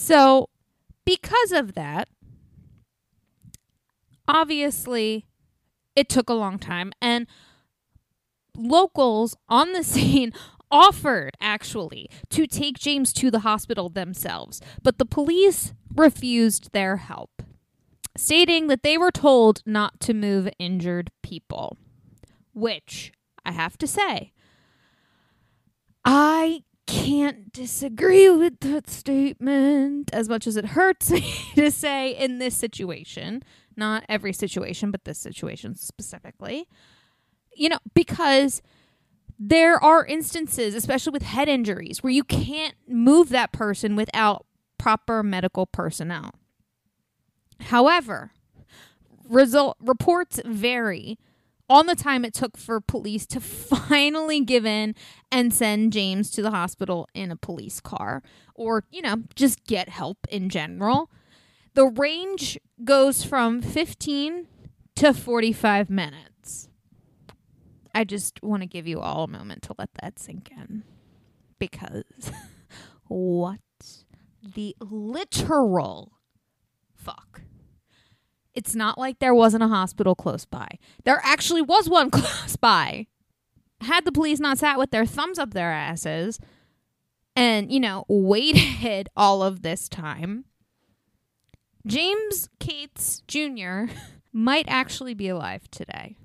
So, 0.00 0.48
because 1.04 1.50
of 1.50 1.74
that, 1.74 2.08
obviously, 4.28 5.26
it 5.96 6.08
took 6.08 6.30
a 6.30 6.34
long 6.34 6.60
time. 6.60 6.92
And 7.02 7.26
locals 8.56 9.36
on 9.48 9.72
the 9.72 9.82
scene 9.94 10.32
offered, 10.70 11.32
actually, 11.40 12.08
to 12.30 12.46
take 12.46 12.78
James 12.78 13.12
to 13.14 13.28
the 13.28 13.40
hospital 13.40 13.88
themselves. 13.88 14.60
But 14.84 14.98
the 14.98 15.04
police 15.04 15.72
refused 15.92 16.70
their 16.72 16.98
help, 16.98 17.42
stating 18.16 18.68
that 18.68 18.84
they 18.84 18.96
were 18.96 19.10
told 19.10 19.62
not 19.66 19.98
to 20.02 20.14
move 20.14 20.48
injured 20.60 21.10
people 21.24 21.76
which 22.58 23.12
I 23.44 23.52
have 23.52 23.78
to 23.78 23.86
say, 23.86 24.32
I 26.04 26.64
can't 26.86 27.52
disagree 27.52 28.30
with 28.30 28.60
that 28.60 28.88
statement 28.88 30.10
as 30.12 30.28
much 30.28 30.46
as 30.46 30.56
it 30.56 30.66
hurts 30.66 31.10
me 31.10 31.34
to 31.54 31.70
say 31.70 32.10
in 32.10 32.38
this 32.38 32.56
situation. 32.56 33.42
Not 33.76 34.04
every 34.08 34.32
situation, 34.32 34.90
but 34.90 35.04
this 35.04 35.18
situation 35.18 35.76
specifically. 35.76 36.66
You 37.54 37.68
know, 37.68 37.78
because 37.94 38.62
there 39.38 39.82
are 39.82 40.04
instances, 40.04 40.74
especially 40.74 41.12
with 41.12 41.22
head 41.22 41.48
injuries, 41.48 42.02
where 42.02 42.12
you 42.12 42.24
can't 42.24 42.74
move 42.88 43.28
that 43.28 43.52
person 43.52 43.94
without 43.94 44.46
proper 44.78 45.22
medical 45.22 45.66
personnel. 45.66 46.32
However, 47.60 48.32
result 49.28 49.76
reports 49.80 50.40
vary 50.44 51.18
on 51.68 51.86
the 51.86 51.94
time 51.94 52.24
it 52.24 52.34
took 52.34 52.56
for 52.56 52.80
police 52.80 53.26
to 53.26 53.40
finally 53.40 54.40
give 54.40 54.64
in 54.64 54.94
and 55.30 55.52
send 55.52 55.92
James 55.92 56.30
to 56.32 56.42
the 56.42 56.50
hospital 56.50 57.08
in 57.14 57.30
a 57.30 57.36
police 57.36 57.80
car 57.80 58.22
or, 58.54 58.84
you 58.90 59.02
know, 59.02 59.22
just 59.34 59.64
get 59.64 59.88
help 59.88 60.18
in 60.30 60.48
general. 60.48 61.10
The 61.74 61.86
range 61.86 62.58
goes 62.84 63.22
from 63.22 63.62
15 63.62 64.46
to 64.96 65.14
45 65.14 65.90
minutes. 65.90 66.68
I 67.94 68.04
just 68.04 68.42
want 68.42 68.62
to 68.62 68.68
give 68.68 68.86
you 68.86 69.00
all 69.00 69.24
a 69.24 69.28
moment 69.28 69.62
to 69.64 69.74
let 69.78 69.90
that 70.02 70.18
sink 70.18 70.50
in. 70.50 70.82
Because 71.58 72.04
what 73.08 73.60
the 74.42 74.76
literal 74.80 76.12
fuck? 76.94 77.42
It's 78.58 78.74
not 78.74 78.98
like 78.98 79.20
there 79.20 79.36
wasn't 79.36 79.62
a 79.62 79.68
hospital 79.68 80.16
close 80.16 80.44
by. 80.44 80.66
There 81.04 81.20
actually 81.22 81.62
was 81.62 81.88
one 81.88 82.10
close 82.18 82.56
by. 82.56 83.06
Had 83.82 84.04
the 84.04 84.10
police 84.10 84.40
not 84.40 84.58
sat 84.58 84.80
with 84.80 84.90
their 84.90 85.06
thumbs 85.06 85.38
up 85.38 85.54
their 85.54 85.70
asses 85.70 86.40
and, 87.36 87.70
you 87.70 87.78
know, 87.78 88.04
waited 88.08 89.10
all 89.16 89.44
of 89.44 89.62
this 89.62 89.88
time, 89.88 90.44
James 91.86 92.48
Cates 92.58 93.22
Jr. 93.28 93.84
might 94.32 94.64
actually 94.66 95.14
be 95.14 95.28
alive 95.28 95.70
today. 95.70 96.16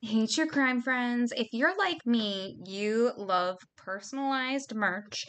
Hey, 0.00 0.28
true 0.28 0.46
crime 0.46 0.80
friends. 0.80 1.32
If 1.36 1.48
you're 1.50 1.76
like 1.76 2.06
me, 2.06 2.56
you 2.64 3.10
love 3.16 3.58
personalized 3.76 4.76
merch 4.76 5.26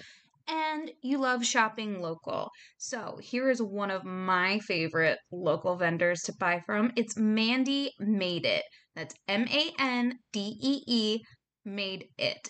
and 0.47 0.91
you 1.01 1.17
love 1.17 1.45
shopping 1.45 2.01
local. 2.01 2.49
So, 2.77 3.17
here 3.21 3.49
is 3.49 3.61
one 3.61 3.91
of 3.91 4.03
my 4.03 4.59
favorite 4.59 5.19
local 5.31 5.77
vendors 5.77 6.21
to 6.23 6.33
buy 6.39 6.61
from. 6.65 6.91
It's 6.95 7.15
Mandee 7.15 7.89
Made 7.99 8.45
It. 8.45 8.63
That's 8.95 9.15
M 9.27 9.47
A 9.49 9.71
N 9.79 10.19
D 10.31 10.57
E 10.61 10.83
E 10.87 11.19
Made 11.65 12.05
It. 12.17 12.49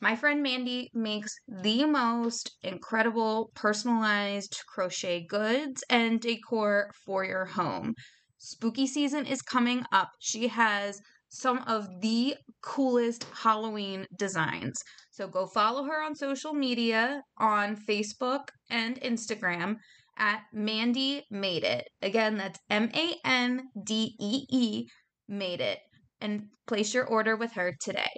My 0.00 0.16
friend 0.16 0.42
Mandy 0.42 0.90
makes 0.94 1.32
the 1.46 1.84
most 1.84 2.50
incredible 2.62 3.52
personalized 3.54 4.60
crochet 4.66 5.24
goods 5.28 5.84
and 5.88 6.20
decor 6.20 6.90
for 7.04 7.24
your 7.24 7.44
home. 7.44 7.94
Spooky 8.36 8.88
season 8.88 9.26
is 9.26 9.42
coming 9.42 9.84
up. 9.92 10.10
She 10.18 10.48
has 10.48 11.00
some 11.32 11.58
of 11.66 11.88
the 12.02 12.36
coolest 12.62 13.24
Halloween 13.34 14.06
designs. 14.18 14.82
So 15.10 15.26
go 15.26 15.46
follow 15.46 15.84
her 15.84 16.02
on 16.02 16.14
social 16.14 16.52
media 16.52 17.22
on 17.38 17.76
Facebook 17.76 18.48
and 18.70 19.00
Instagram 19.00 19.76
at 20.18 20.42
Mandee 20.54 21.22
Made 21.30 21.64
It. 21.64 21.88
Again, 22.02 22.36
that's 22.36 22.58
M 22.68 22.90
A 22.94 23.14
N 23.24 23.62
D 23.82 24.14
E 24.20 24.46
E 24.50 24.86
Made 25.26 25.60
It. 25.60 25.78
And 26.20 26.44
place 26.66 26.94
your 26.94 27.04
order 27.04 27.34
with 27.34 27.52
her 27.52 27.74
today. 27.80 28.12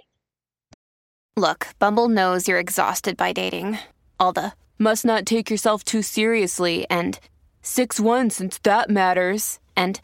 Look, 1.37 1.67
Bumble 1.79 2.09
knows 2.09 2.47
you're 2.47 2.59
exhausted 2.59 3.17
by 3.17 3.31
dating. 3.31 3.79
All 4.19 4.33
the 4.33 4.53
must 4.77 5.05
not 5.05 5.25
take 5.25 5.49
yourself 5.49 5.83
too 5.83 6.01
seriously 6.01 6.85
and 6.89 7.17
6 7.61 7.99
1 7.99 8.29
since 8.29 8.59
that 8.59 8.89
matters. 8.89 9.59
And 9.75 9.99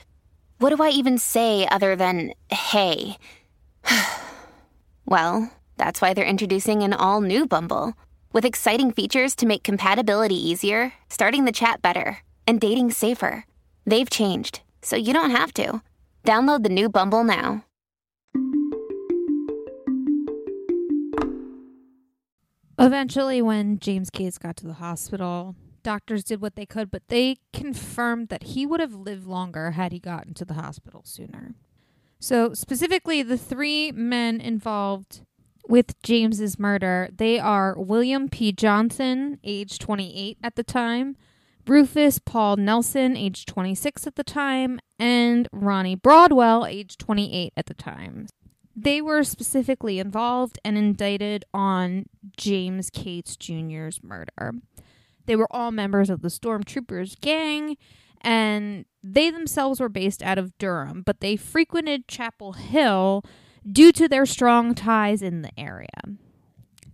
what 0.62 0.76
do 0.76 0.84
I 0.84 0.90
even 0.90 1.18
say 1.18 1.68
other 1.72 1.96
than 1.96 2.34
hey? 2.52 3.18
well, 5.06 5.52
that's 5.78 6.02
why 6.02 6.14
they're 6.14 6.24
introducing 6.24 6.84
an 6.84 6.94
all 6.94 7.20
new 7.20 7.48
Bumble 7.48 7.96
with 8.32 8.46
exciting 8.46 8.92
features 8.92 9.36
to 9.38 9.48
make 9.48 9.64
compatibility 9.64 10.36
easier, 10.36 10.94
starting 11.10 11.46
the 11.46 11.52
chat 11.52 11.82
better, 11.82 12.20
and 12.46 12.62
dating 12.62 12.92
safer. 12.92 13.46
They've 13.88 14.10
changed, 14.10 14.62
so 14.84 14.96
you 14.96 15.14
don't 15.14 15.32
have 15.32 15.52
to. 15.56 15.82
Download 16.24 16.62
the 16.62 16.70
new 16.70 16.90
Bumble 16.90 17.24
now. 17.24 17.66
Eventually, 22.78 23.42
when 23.42 23.80
James 23.80 24.12
Cates 24.12 24.38
got 24.38 24.58
to 24.58 24.68
the 24.68 24.74
hospital, 24.74 25.56
doctors 25.84 26.24
did 26.24 26.42
what 26.42 26.56
they 26.56 26.66
could, 26.66 26.92
but 26.92 27.08
they 27.08 27.38
confirmed 27.54 28.30
that 28.30 28.44
he 28.44 28.66
would 28.66 28.80
have 28.80 28.94
lived 28.94 29.26
longer 29.26 29.72
had 29.72 29.92
he 29.92 30.00
gotten 30.00 30.34
to 30.36 30.46
the 30.46 30.56
hospital 30.56 31.02
sooner. 31.06 31.56
So, 32.20 32.54
specifically, 32.54 33.24
the 33.24 33.38
three 33.38 33.92
men 33.92 34.40
involved 34.40 35.22
with 35.68 36.00
James's 36.04 36.60
murder, 36.60 37.10
they 37.16 37.40
are 37.40 37.76
William 37.78 38.30
P. 38.30 38.52
Johnson, 38.52 39.40
age 39.44 39.80
28 39.80 40.38
at 40.44 40.56
the 40.56 40.64
time, 40.64 41.16
Rufus 41.68 42.20
Paul 42.20 42.58
Nelson, 42.58 43.16
age 43.16 43.46
26 43.46 44.08
at 44.08 44.16
the 44.16 44.24
time, 44.24 44.80
and 45.00 45.48
Ronnie 45.52 45.96
Broadwell, 45.96 46.66
age 46.66 46.98
28 46.98 47.54
at 47.56 47.68
the 47.68 47.74
time. 47.74 48.28
They 48.76 49.02
were 49.02 49.24
specifically 49.24 50.00
involved 50.00 50.58
and 50.64 50.78
indicted 50.78 51.46
on 51.54 52.06
James 52.36 52.90
Cates 52.90 53.36
Jr.'s 53.36 54.02
murder. 54.02 54.54
They 55.26 55.36
were 55.36 55.48
all 55.52 55.72
members 55.72 56.10
of 56.10 56.22
the 56.22 56.28
Stormtroopers 56.30 57.20
gang, 57.22 57.78
and 58.22 58.86
they 59.04 59.30
themselves 59.30 59.80
were 59.80 59.90
based 59.90 60.22
out 60.22 60.38
of 60.38 60.58
Durham, 60.58 61.04
but 61.06 61.22
they 61.22 61.36
frequented 61.36 62.08
Chapel 62.08 62.54
Hill 62.54 63.24
due 63.70 63.92
to 63.92 64.08
their 64.08 64.26
strong 64.26 64.74
ties 64.74 65.22
in 65.22 65.42
the 65.42 65.52
area. 65.58 65.88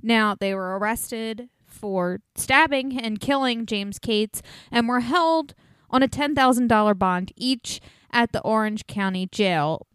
Now, 0.01 0.35
they 0.39 0.53
were 0.53 0.77
arrested 0.77 1.49
for 1.65 2.19
stabbing 2.35 2.99
and 2.99 3.19
killing 3.19 3.65
James 3.65 3.99
Cates 3.99 4.41
and 4.71 4.87
were 4.87 5.01
held 5.01 5.53
on 5.89 6.03
a 6.03 6.07
$10,000 6.07 6.97
bond 6.97 7.31
each 7.35 7.79
at 8.11 8.31
the 8.31 8.41
Orange 8.41 8.87
County 8.87 9.27
Jail. 9.31 9.85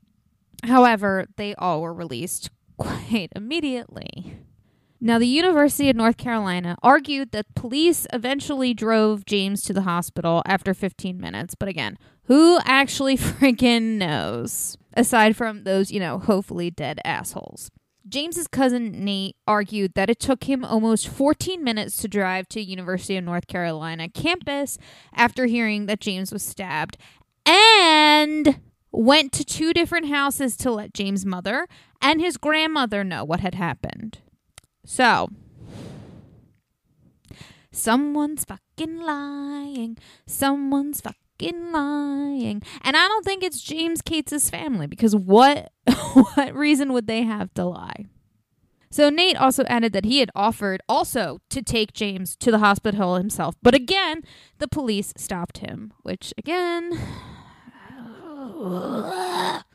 However, 0.64 1.26
they 1.36 1.54
all 1.56 1.82
were 1.82 1.94
released 1.94 2.50
quite 2.76 3.30
immediately. 3.34 4.38
Now, 5.04 5.18
the 5.18 5.26
University 5.26 5.90
of 5.90 5.97
North 5.97 6.16
Carolina 6.16 6.76
argued 6.80 7.32
that 7.32 7.56
police 7.56 8.06
eventually 8.12 8.73
drove 8.73 9.26
James 9.26 9.64
to 9.64 9.73
the 9.73 9.82
hospital 9.82 10.44
after 10.47 10.73
15 10.73 11.21
minutes. 11.21 11.56
But 11.56 11.68
again, 11.68 11.99
who 12.26 12.61
actually 12.64 13.16
freaking 13.18 13.99
knows? 13.99 14.78
Aside 14.94 15.35
from 15.35 15.64
those, 15.64 15.90
you 15.90 15.99
know, 15.99 16.21
hopefully 16.21 16.71
dead 16.71 17.00
assholes. 17.04 17.68
James's 18.09 18.47
cousin 18.47 19.04
Nate 19.04 19.35
argued 19.44 19.94
that 19.94 20.09
it 20.09 20.21
took 20.21 20.44
him 20.44 20.64
almost 20.64 21.09
14 21.09 21.64
minutes 21.64 21.97
to 21.97 22.06
drive 22.06 22.49
to 22.50 22.62
University 22.62 23.16
of 23.16 23.25
North 23.25 23.49
Carolina 23.49 24.09
campus 24.09 24.78
after 25.12 25.47
hearing 25.47 25.87
that 25.87 25.99
James 25.99 26.30
was 26.30 26.44
stabbed 26.44 26.97
and 27.44 28.61
went 28.92 29.32
to 29.32 29.44
two 29.44 29.73
different 29.73 30.06
houses 30.06 30.56
to 30.59 30.71
let 30.71 30.94
James' 30.94 31.26
mother 31.26 31.66
and 32.00 32.21
his 32.21 32.37
grandmother 32.37 33.02
know 33.02 33.25
what 33.25 33.40
had 33.40 33.56
happened. 33.56 34.18
So, 34.84 35.28
someone's 37.70 38.44
fucking 38.44 38.98
lying. 38.98 39.96
Someone's 40.26 41.00
fucking 41.00 41.72
lying. 41.72 42.62
And 42.82 42.96
I 42.96 43.08
don't 43.08 43.24
think 43.24 43.44
it's 43.44 43.60
James 43.60 44.02
Cates' 44.02 44.50
family 44.50 44.86
because 44.86 45.14
what 45.14 45.72
what 46.14 46.54
reason 46.54 46.92
would 46.92 47.06
they 47.06 47.22
have 47.22 47.52
to 47.54 47.64
lie? 47.64 48.06
So 48.90 49.08
Nate 49.08 49.36
also 49.36 49.64
added 49.64 49.94
that 49.94 50.04
he 50.04 50.18
had 50.18 50.30
offered 50.34 50.82
also 50.86 51.38
to 51.48 51.62
take 51.62 51.94
James 51.94 52.36
to 52.36 52.50
the 52.50 52.58
hospital 52.58 53.16
himself, 53.16 53.54
but 53.62 53.74
again, 53.74 54.22
the 54.58 54.68
police 54.68 55.14
stopped 55.16 55.58
him, 55.58 55.94
which 56.02 56.34
again 56.36 56.92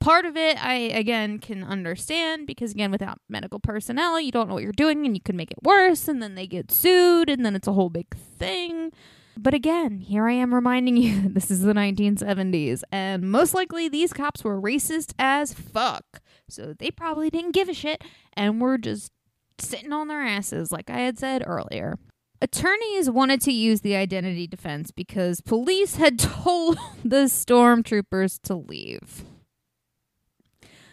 part 0.00 0.24
of 0.24 0.36
it 0.36 0.62
I 0.62 0.74
again 0.74 1.38
can 1.38 1.62
understand 1.62 2.46
because 2.46 2.72
again 2.72 2.90
without 2.90 3.18
medical 3.28 3.60
personnel 3.60 4.18
you 4.18 4.32
don't 4.32 4.48
know 4.48 4.54
what 4.54 4.62
you're 4.62 4.72
doing 4.72 5.04
and 5.06 5.14
you 5.14 5.20
can 5.20 5.36
make 5.36 5.50
it 5.50 5.62
worse 5.62 6.08
and 6.08 6.22
then 6.22 6.34
they 6.34 6.46
get 6.46 6.72
sued 6.72 7.28
and 7.28 7.44
then 7.44 7.54
it's 7.54 7.68
a 7.68 7.72
whole 7.72 7.90
big 7.90 8.16
thing. 8.16 8.92
But 9.36 9.54
again, 9.54 10.00
here 10.00 10.26
I 10.28 10.32
am 10.32 10.54
reminding 10.54 10.96
you 10.98 11.28
this 11.28 11.50
is 11.50 11.62
the 11.62 11.74
1970s 11.74 12.82
and 12.90 13.30
most 13.30 13.54
likely 13.54 13.88
these 13.88 14.12
cops 14.12 14.42
were 14.42 14.60
racist 14.60 15.12
as 15.18 15.52
fuck. 15.52 16.20
So 16.48 16.74
they 16.76 16.90
probably 16.90 17.30
didn't 17.30 17.52
give 17.52 17.68
a 17.68 17.74
shit 17.74 18.02
and 18.32 18.60
were 18.60 18.78
just 18.78 19.12
sitting 19.58 19.92
on 19.92 20.08
their 20.08 20.22
asses 20.22 20.72
like 20.72 20.90
I 20.90 21.00
had 21.00 21.18
said 21.18 21.44
earlier. 21.46 21.98
Attorneys 22.42 23.10
wanted 23.10 23.42
to 23.42 23.52
use 23.52 23.82
the 23.82 23.96
identity 23.96 24.46
defense 24.46 24.90
because 24.90 25.42
police 25.42 25.96
had 25.96 26.18
told 26.18 26.78
the 27.04 27.24
stormtroopers 27.24 28.40
to 28.44 28.54
leave. 28.54 29.24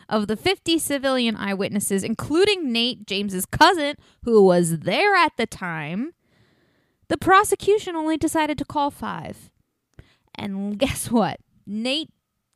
Of 0.09 0.27
the 0.27 0.37
50 0.37 0.79
civilian 0.79 1.35
eyewitnesses, 1.35 2.03
including 2.03 2.71
Nate, 2.71 3.05
James's 3.05 3.45
cousin, 3.45 3.95
who 4.23 4.41
was 4.41 4.79
there 4.79 5.15
at 5.15 5.35
the 5.35 5.45
time, 5.45 6.13
the 7.09 7.17
prosecution 7.17 7.95
only 7.95 8.17
decided 8.17 8.57
to 8.57 8.65
call 8.65 8.89
five. 8.89 9.49
And 10.35 10.77
guess 10.79 11.11
what? 11.11 11.39
Nate, 11.65 12.09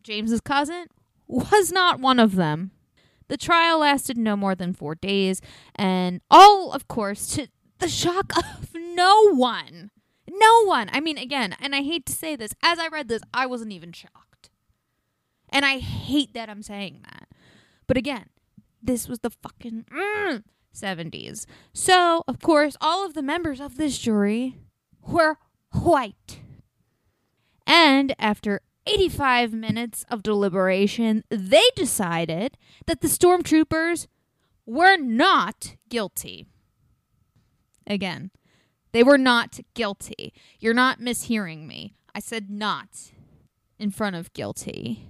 James's 0.04 0.42
cousin, 0.42 0.86
was 1.28 1.72
not 1.72 2.00
one 2.00 2.20
of 2.20 2.36
them. 2.36 2.72
The 3.28 3.38
trial 3.38 3.80
lasted 3.80 4.18
no 4.18 4.36
more 4.36 4.56
than 4.56 4.74
four 4.74 4.94
days, 4.94 5.42
and 5.76 6.20
all, 6.30 6.74
of 6.74 6.88
course, 6.90 7.28
to 7.36 7.48
the 7.80 7.88
shock 7.88 8.34
of 8.38 8.74
no 8.74 9.34
one. 9.34 9.90
No 10.30 10.66
one. 10.66 10.90
I 10.92 11.00
mean, 11.00 11.18
again, 11.18 11.56
and 11.60 11.74
I 11.74 11.82
hate 11.82 12.06
to 12.08 12.14
say 12.14 12.36
this, 12.36 12.54
as 12.62 12.80
I 12.80 12.88
read 12.88 13.08
this, 13.08 13.22
I 13.34 13.46
wasn't 13.46 13.72
even 13.72 13.92
shocked. 13.92 14.50
And 15.50 15.66
I 15.66 15.80
hate 15.80 16.34
that 16.34 16.50
I'm 16.50 16.64
saying 16.64 17.04
that. 17.04 17.28
But 17.92 17.98
again, 17.98 18.28
this 18.82 19.10
was 19.10 19.20
the 19.20 19.30
fucking 19.30 19.84
mm, 19.94 20.44
70s. 20.74 21.46
So, 21.74 22.24
of 22.26 22.40
course, 22.40 22.78
all 22.80 23.06
of 23.06 23.16
the 23.16 23.22
members 23.22 23.60
of 23.60 23.76
this 23.76 23.98
jury 23.98 24.56
were 25.06 25.36
white. 25.74 26.40
And 27.68 28.16
after 28.18 28.62
85 28.88 29.52
minutes 29.52 30.06
of 30.10 30.24
deliberation, 30.24 31.26
they 31.30 31.64
decided 31.76 32.56
that 32.86 33.02
the 33.02 33.10
stormtroopers 33.10 34.08
were 34.66 34.96
not 34.96 35.76
guilty. 35.90 36.48
Again, 37.86 38.32
they 38.94 39.04
were 39.04 39.18
not 39.18 39.60
guilty. 39.74 40.34
You're 40.62 40.74
not 40.74 41.02
mishearing 41.02 41.68
me. 41.68 41.96
I 42.16 42.22
said 42.22 42.50
not 42.50 43.12
in 43.78 43.92
front 43.92 44.16
of 44.16 44.32
guilty. 44.32 45.10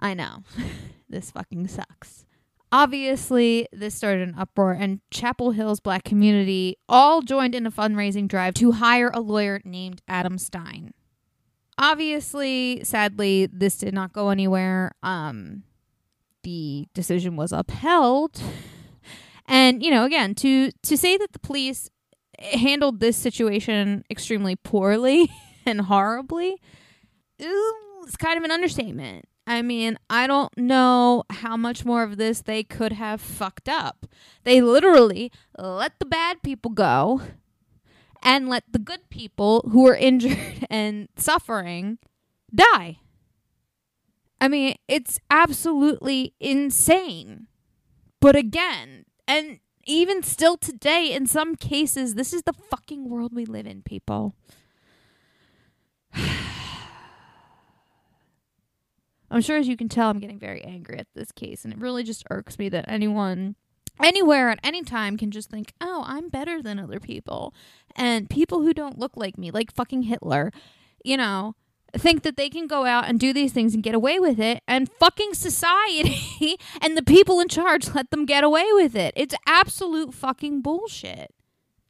I 0.00 0.14
know. 0.14 0.42
this 1.08 1.30
fucking 1.30 1.68
sucks. 1.68 2.24
Obviously, 2.70 3.66
this 3.72 3.94
started 3.94 4.28
an 4.28 4.34
uproar, 4.36 4.72
and 4.72 5.00
Chapel 5.10 5.52
Hill's 5.52 5.80
black 5.80 6.04
community 6.04 6.76
all 6.88 7.22
joined 7.22 7.54
in 7.54 7.66
a 7.66 7.70
fundraising 7.70 8.28
drive 8.28 8.54
to 8.54 8.72
hire 8.72 9.10
a 9.14 9.20
lawyer 9.20 9.60
named 9.64 10.02
Adam 10.06 10.36
Stein. 10.36 10.92
Obviously, 11.78 12.84
sadly, 12.84 13.46
this 13.46 13.78
did 13.78 13.94
not 13.94 14.12
go 14.12 14.28
anywhere. 14.28 14.92
Um, 15.02 15.62
the 16.42 16.88
decision 16.92 17.36
was 17.36 17.52
upheld. 17.52 18.40
And, 19.46 19.82
you 19.82 19.90
know, 19.90 20.04
again, 20.04 20.34
to 20.36 20.70
to 20.82 20.96
say 20.96 21.16
that 21.16 21.32
the 21.32 21.38
police 21.38 21.88
handled 22.38 23.00
this 23.00 23.16
situation 23.16 24.04
extremely 24.10 24.56
poorly 24.56 25.30
and 25.66 25.80
horribly, 25.82 26.60
it's 27.38 28.16
kind 28.16 28.38
of 28.38 28.44
an 28.44 28.50
understatement. 28.50 29.24
I 29.48 29.62
mean, 29.62 29.98
I 30.10 30.26
don't 30.26 30.56
know 30.58 31.24
how 31.30 31.56
much 31.56 31.82
more 31.86 32.02
of 32.02 32.18
this 32.18 32.42
they 32.42 32.62
could 32.62 32.92
have 32.92 33.18
fucked 33.18 33.66
up. 33.66 34.04
They 34.44 34.60
literally 34.60 35.32
let 35.58 35.98
the 35.98 36.04
bad 36.04 36.42
people 36.42 36.70
go 36.70 37.22
and 38.22 38.50
let 38.50 38.64
the 38.70 38.78
good 38.78 39.08
people 39.08 39.66
who 39.72 39.84
were 39.84 39.96
injured 40.08 40.66
and 40.68 41.08
suffering 41.16 41.96
die. 42.54 42.98
I 44.38 44.48
mean, 44.48 44.74
it's 44.86 45.18
absolutely 45.30 46.34
insane. 46.38 47.46
But 48.20 48.36
again, 48.36 49.06
and 49.26 49.60
even 49.86 50.22
still 50.22 50.58
today, 50.58 51.10
in 51.10 51.26
some 51.26 51.56
cases, 51.56 52.16
this 52.16 52.34
is 52.34 52.42
the 52.42 52.52
fucking 52.52 53.08
world 53.08 53.32
we 53.34 53.46
live 53.46 53.66
in, 53.66 53.80
people. 53.80 54.34
I'm 59.30 59.40
sure, 59.40 59.58
as 59.58 59.68
you 59.68 59.76
can 59.76 59.88
tell, 59.88 60.08
I'm 60.08 60.20
getting 60.20 60.38
very 60.38 60.62
angry 60.62 60.98
at 60.98 61.08
this 61.14 61.32
case, 61.32 61.64
and 61.64 61.72
it 61.72 61.78
really 61.78 62.02
just 62.02 62.24
irks 62.30 62.58
me 62.58 62.68
that 62.70 62.86
anyone, 62.88 63.56
anywhere, 64.02 64.50
at 64.50 64.60
any 64.62 64.82
time, 64.82 65.16
can 65.16 65.30
just 65.30 65.50
think, 65.50 65.74
oh, 65.80 66.02
I'm 66.06 66.28
better 66.28 66.62
than 66.62 66.78
other 66.78 66.98
people. 66.98 67.54
And 67.94 68.30
people 68.30 68.62
who 68.62 68.72
don't 68.72 68.98
look 68.98 69.16
like 69.16 69.36
me, 69.36 69.50
like 69.50 69.74
fucking 69.74 70.04
Hitler, 70.04 70.50
you 71.04 71.16
know, 71.16 71.54
think 71.96 72.22
that 72.22 72.36
they 72.36 72.48
can 72.48 72.66
go 72.66 72.84
out 72.84 73.06
and 73.06 73.18
do 73.18 73.32
these 73.32 73.52
things 73.52 73.74
and 73.74 73.82
get 73.82 73.94
away 73.94 74.18
with 74.18 74.40
it, 74.40 74.62
and 74.66 74.90
fucking 74.98 75.34
society 75.34 76.56
and 76.80 76.96
the 76.96 77.02
people 77.02 77.40
in 77.40 77.48
charge 77.48 77.94
let 77.94 78.10
them 78.10 78.24
get 78.24 78.44
away 78.44 78.66
with 78.72 78.96
it. 78.96 79.12
It's 79.16 79.34
absolute 79.46 80.14
fucking 80.14 80.62
bullshit. 80.62 81.34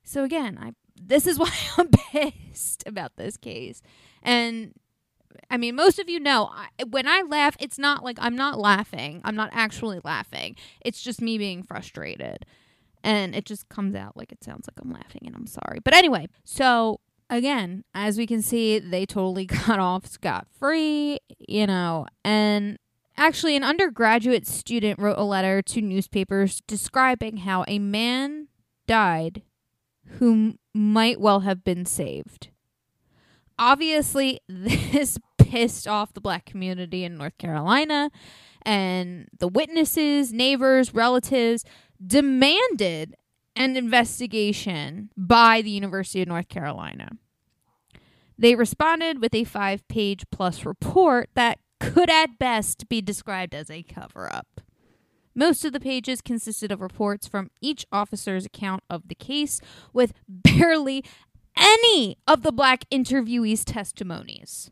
So, 0.02 0.24
again, 0.24 0.58
I 0.60 0.72
this 1.00 1.26
is 1.26 1.38
why 1.38 1.52
I'm 1.76 1.88
pissed 1.88 2.82
about 2.86 3.16
this 3.16 3.36
case. 3.36 3.82
And 4.22 4.72
I 5.50 5.56
mean, 5.56 5.74
most 5.74 5.98
of 5.98 6.08
you 6.08 6.20
know 6.20 6.50
I, 6.52 6.68
when 6.84 7.06
I 7.08 7.22
laugh, 7.22 7.56
it's 7.60 7.78
not 7.78 8.04
like 8.04 8.18
I'm 8.20 8.36
not 8.36 8.58
laughing. 8.58 9.20
I'm 9.24 9.36
not 9.36 9.50
actually 9.52 10.00
laughing. 10.04 10.56
It's 10.80 11.02
just 11.02 11.20
me 11.20 11.38
being 11.38 11.62
frustrated. 11.62 12.46
And 13.04 13.34
it 13.34 13.44
just 13.44 13.68
comes 13.68 13.94
out 13.94 14.16
like 14.16 14.32
it 14.32 14.42
sounds 14.42 14.68
like 14.68 14.84
I'm 14.84 14.92
laughing, 14.92 15.22
and 15.24 15.34
I'm 15.36 15.46
sorry. 15.46 15.78
But 15.84 15.94
anyway, 15.94 16.26
so 16.44 17.00
again, 17.30 17.84
as 17.94 18.18
we 18.18 18.26
can 18.26 18.42
see, 18.42 18.78
they 18.78 19.06
totally 19.06 19.46
got 19.66 19.78
off 19.78 20.06
scot 20.06 20.46
free, 20.58 21.18
you 21.38 21.66
know, 21.66 22.06
and 22.24 22.78
actually, 23.18 23.56
an 23.56 23.64
undergraduate 23.64 24.46
student 24.46 24.98
wrote 24.98 25.18
a 25.18 25.24
letter 25.24 25.60
to 25.60 25.82
newspapers 25.82 26.62
describing 26.66 27.38
how 27.38 27.64
a 27.68 27.78
man 27.78 28.48
died 28.86 29.42
who 30.18 30.54
might 30.72 31.20
well 31.20 31.40
have 31.40 31.64
been 31.64 31.84
saved. 31.84 32.48
Obviously, 33.58 34.40
this 34.48 35.18
pissed 35.48 35.88
off 35.88 36.12
the 36.12 36.20
black 36.20 36.44
community 36.44 37.04
in 37.04 37.16
North 37.16 37.38
Carolina, 37.38 38.10
and 38.62 39.28
the 39.38 39.48
witnesses, 39.48 40.30
neighbors, 40.30 40.92
relatives 40.92 41.64
demanded 42.06 43.16
an 43.56 43.74
investigation 43.74 45.10
by 45.16 45.62
the 45.62 45.70
University 45.70 46.20
of 46.20 46.28
North 46.28 46.48
Carolina. 46.48 47.12
They 48.36 48.54
responded 48.54 49.22
with 49.22 49.34
a 49.34 49.44
five 49.44 49.88
page 49.88 50.24
plus 50.30 50.66
report 50.66 51.30
that 51.34 51.58
could 51.80 52.10
at 52.10 52.38
best 52.38 52.88
be 52.90 53.00
described 53.00 53.54
as 53.54 53.70
a 53.70 53.82
cover 53.82 54.30
up. 54.30 54.60
Most 55.34 55.64
of 55.64 55.72
the 55.72 55.80
pages 55.80 56.20
consisted 56.20 56.70
of 56.70 56.82
reports 56.82 57.26
from 57.26 57.50
each 57.62 57.86
officer's 57.90 58.44
account 58.44 58.82
of 58.90 59.08
the 59.08 59.14
case, 59.14 59.60
with 59.94 60.12
barely 60.28 61.04
any 61.56 62.18
of 62.26 62.42
the 62.42 62.52
black 62.52 62.84
interviewees' 62.90 63.64
testimonies. 63.64 64.70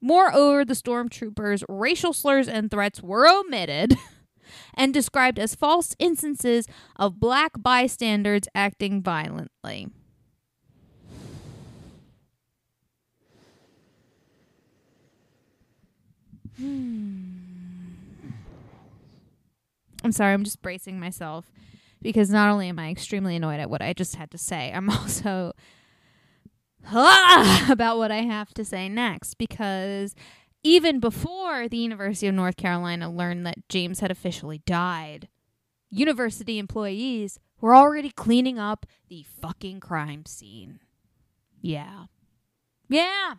Moreover, 0.00 0.64
the 0.64 0.74
stormtroopers' 0.74 1.64
racial 1.68 2.12
slurs 2.12 2.48
and 2.48 2.70
threats 2.70 3.02
were 3.02 3.28
omitted 3.28 3.96
and 4.74 4.94
described 4.94 5.38
as 5.38 5.54
false 5.54 5.94
instances 5.98 6.66
of 6.96 7.20
black 7.20 7.52
bystanders 7.62 8.42
acting 8.54 9.02
violently. 9.02 9.88
Hmm. 16.58 17.40
I'm 20.02 20.12
sorry, 20.12 20.32
I'm 20.32 20.44
just 20.44 20.62
bracing 20.62 20.98
myself 20.98 21.50
because 22.00 22.30
not 22.30 22.50
only 22.50 22.68
am 22.68 22.78
I 22.78 22.90
extremely 22.90 23.36
annoyed 23.36 23.60
at 23.60 23.70
what 23.70 23.82
I 23.82 23.92
just 23.92 24.16
had 24.16 24.30
to 24.30 24.38
say, 24.38 24.72
I'm 24.74 24.88
also 24.90 25.52
about 27.70 27.98
what 27.98 28.10
I 28.10 28.22
have 28.22 28.52
to 28.54 28.64
say 28.64 28.88
next 28.88 29.34
because 29.34 30.14
even 30.62 31.00
before 31.00 31.68
the 31.68 31.76
University 31.76 32.26
of 32.26 32.34
North 32.34 32.56
Carolina 32.56 33.10
learned 33.10 33.46
that 33.46 33.68
James 33.68 34.00
had 34.00 34.10
officially 34.10 34.62
died, 34.66 35.28
university 35.90 36.58
employees 36.58 37.38
were 37.60 37.74
already 37.74 38.10
cleaning 38.10 38.58
up 38.58 38.86
the 39.08 39.24
fucking 39.40 39.80
crime 39.80 40.24
scene. 40.26 40.80
Yeah. 41.60 42.04
Yeah. 42.88 43.34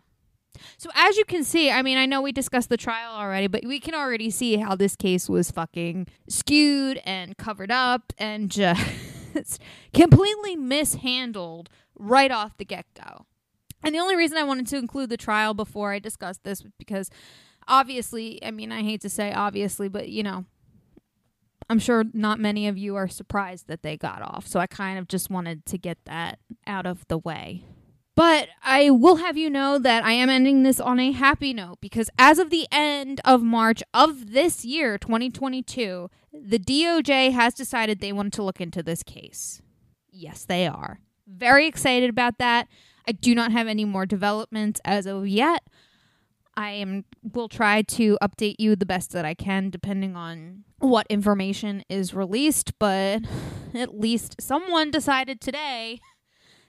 So 0.76 0.90
as 0.94 1.16
you 1.16 1.24
can 1.24 1.44
see, 1.44 1.70
I 1.70 1.82
mean, 1.82 1.98
I 1.98 2.06
know 2.06 2.20
we 2.20 2.32
discussed 2.32 2.68
the 2.68 2.76
trial 2.76 3.12
already, 3.12 3.46
but 3.46 3.64
we 3.64 3.80
can 3.80 3.94
already 3.94 4.30
see 4.30 4.56
how 4.56 4.76
this 4.76 4.96
case 4.96 5.28
was 5.28 5.50
fucking 5.50 6.08
skewed 6.28 7.00
and 7.04 7.36
covered 7.36 7.70
up 7.70 8.12
and 8.18 8.50
just 8.50 9.60
completely 9.94 10.56
mishandled 10.56 11.68
right 11.98 12.30
off 12.30 12.56
the 12.58 12.64
get-go. 12.64 13.26
And 13.84 13.94
the 13.94 13.98
only 13.98 14.16
reason 14.16 14.38
I 14.38 14.44
wanted 14.44 14.66
to 14.68 14.76
include 14.76 15.10
the 15.10 15.16
trial 15.16 15.54
before 15.54 15.92
I 15.92 15.98
discussed 15.98 16.44
this 16.44 16.62
was 16.62 16.72
because 16.78 17.10
obviously, 17.66 18.42
I 18.44 18.50
mean, 18.50 18.72
I 18.72 18.82
hate 18.82 19.00
to 19.02 19.08
say 19.08 19.32
obviously, 19.32 19.88
but 19.88 20.08
you 20.08 20.22
know, 20.22 20.44
I'm 21.68 21.78
sure 21.78 22.04
not 22.12 22.38
many 22.38 22.68
of 22.68 22.76
you 22.76 22.96
are 22.96 23.08
surprised 23.08 23.68
that 23.68 23.82
they 23.82 23.96
got 23.96 24.22
off. 24.22 24.46
So 24.46 24.60
I 24.60 24.66
kind 24.66 24.98
of 24.98 25.08
just 25.08 25.30
wanted 25.30 25.64
to 25.66 25.78
get 25.78 25.98
that 26.04 26.38
out 26.66 26.86
of 26.86 27.06
the 27.08 27.18
way. 27.18 27.64
But 28.14 28.48
I 28.62 28.90
will 28.90 29.16
have 29.16 29.38
you 29.38 29.48
know 29.48 29.78
that 29.78 30.04
I 30.04 30.12
am 30.12 30.28
ending 30.28 30.62
this 30.62 30.78
on 30.78 31.00
a 31.00 31.12
happy 31.12 31.54
note 31.54 31.78
because 31.80 32.10
as 32.18 32.38
of 32.38 32.50
the 32.50 32.66
end 32.70 33.22
of 33.24 33.42
March 33.42 33.82
of 33.94 34.32
this 34.32 34.66
year, 34.66 34.98
2022, 34.98 36.10
the 36.32 36.58
DOJ 36.58 37.32
has 37.32 37.54
decided 37.54 38.00
they 38.00 38.12
want 38.12 38.34
to 38.34 38.42
look 38.42 38.60
into 38.60 38.82
this 38.82 39.02
case. 39.02 39.62
Yes, 40.10 40.44
they 40.44 40.66
are. 40.66 41.00
Very 41.26 41.66
excited 41.66 42.10
about 42.10 42.36
that. 42.36 42.68
I 43.06 43.12
do 43.12 43.34
not 43.34 43.52
have 43.52 43.66
any 43.66 43.84
more 43.84 44.06
developments 44.06 44.80
as 44.84 45.06
of 45.06 45.26
yet. 45.26 45.62
I 46.56 46.70
am 46.72 47.04
will 47.22 47.48
try 47.48 47.82
to 47.82 48.18
update 48.22 48.56
you 48.58 48.76
the 48.76 48.86
best 48.86 49.12
that 49.12 49.24
I 49.24 49.34
can 49.34 49.70
depending 49.70 50.16
on 50.16 50.64
what 50.78 51.06
information 51.08 51.82
is 51.88 52.12
released, 52.12 52.78
but 52.78 53.22
at 53.74 53.98
least 53.98 54.36
someone 54.40 54.90
decided 54.90 55.40
today 55.40 55.98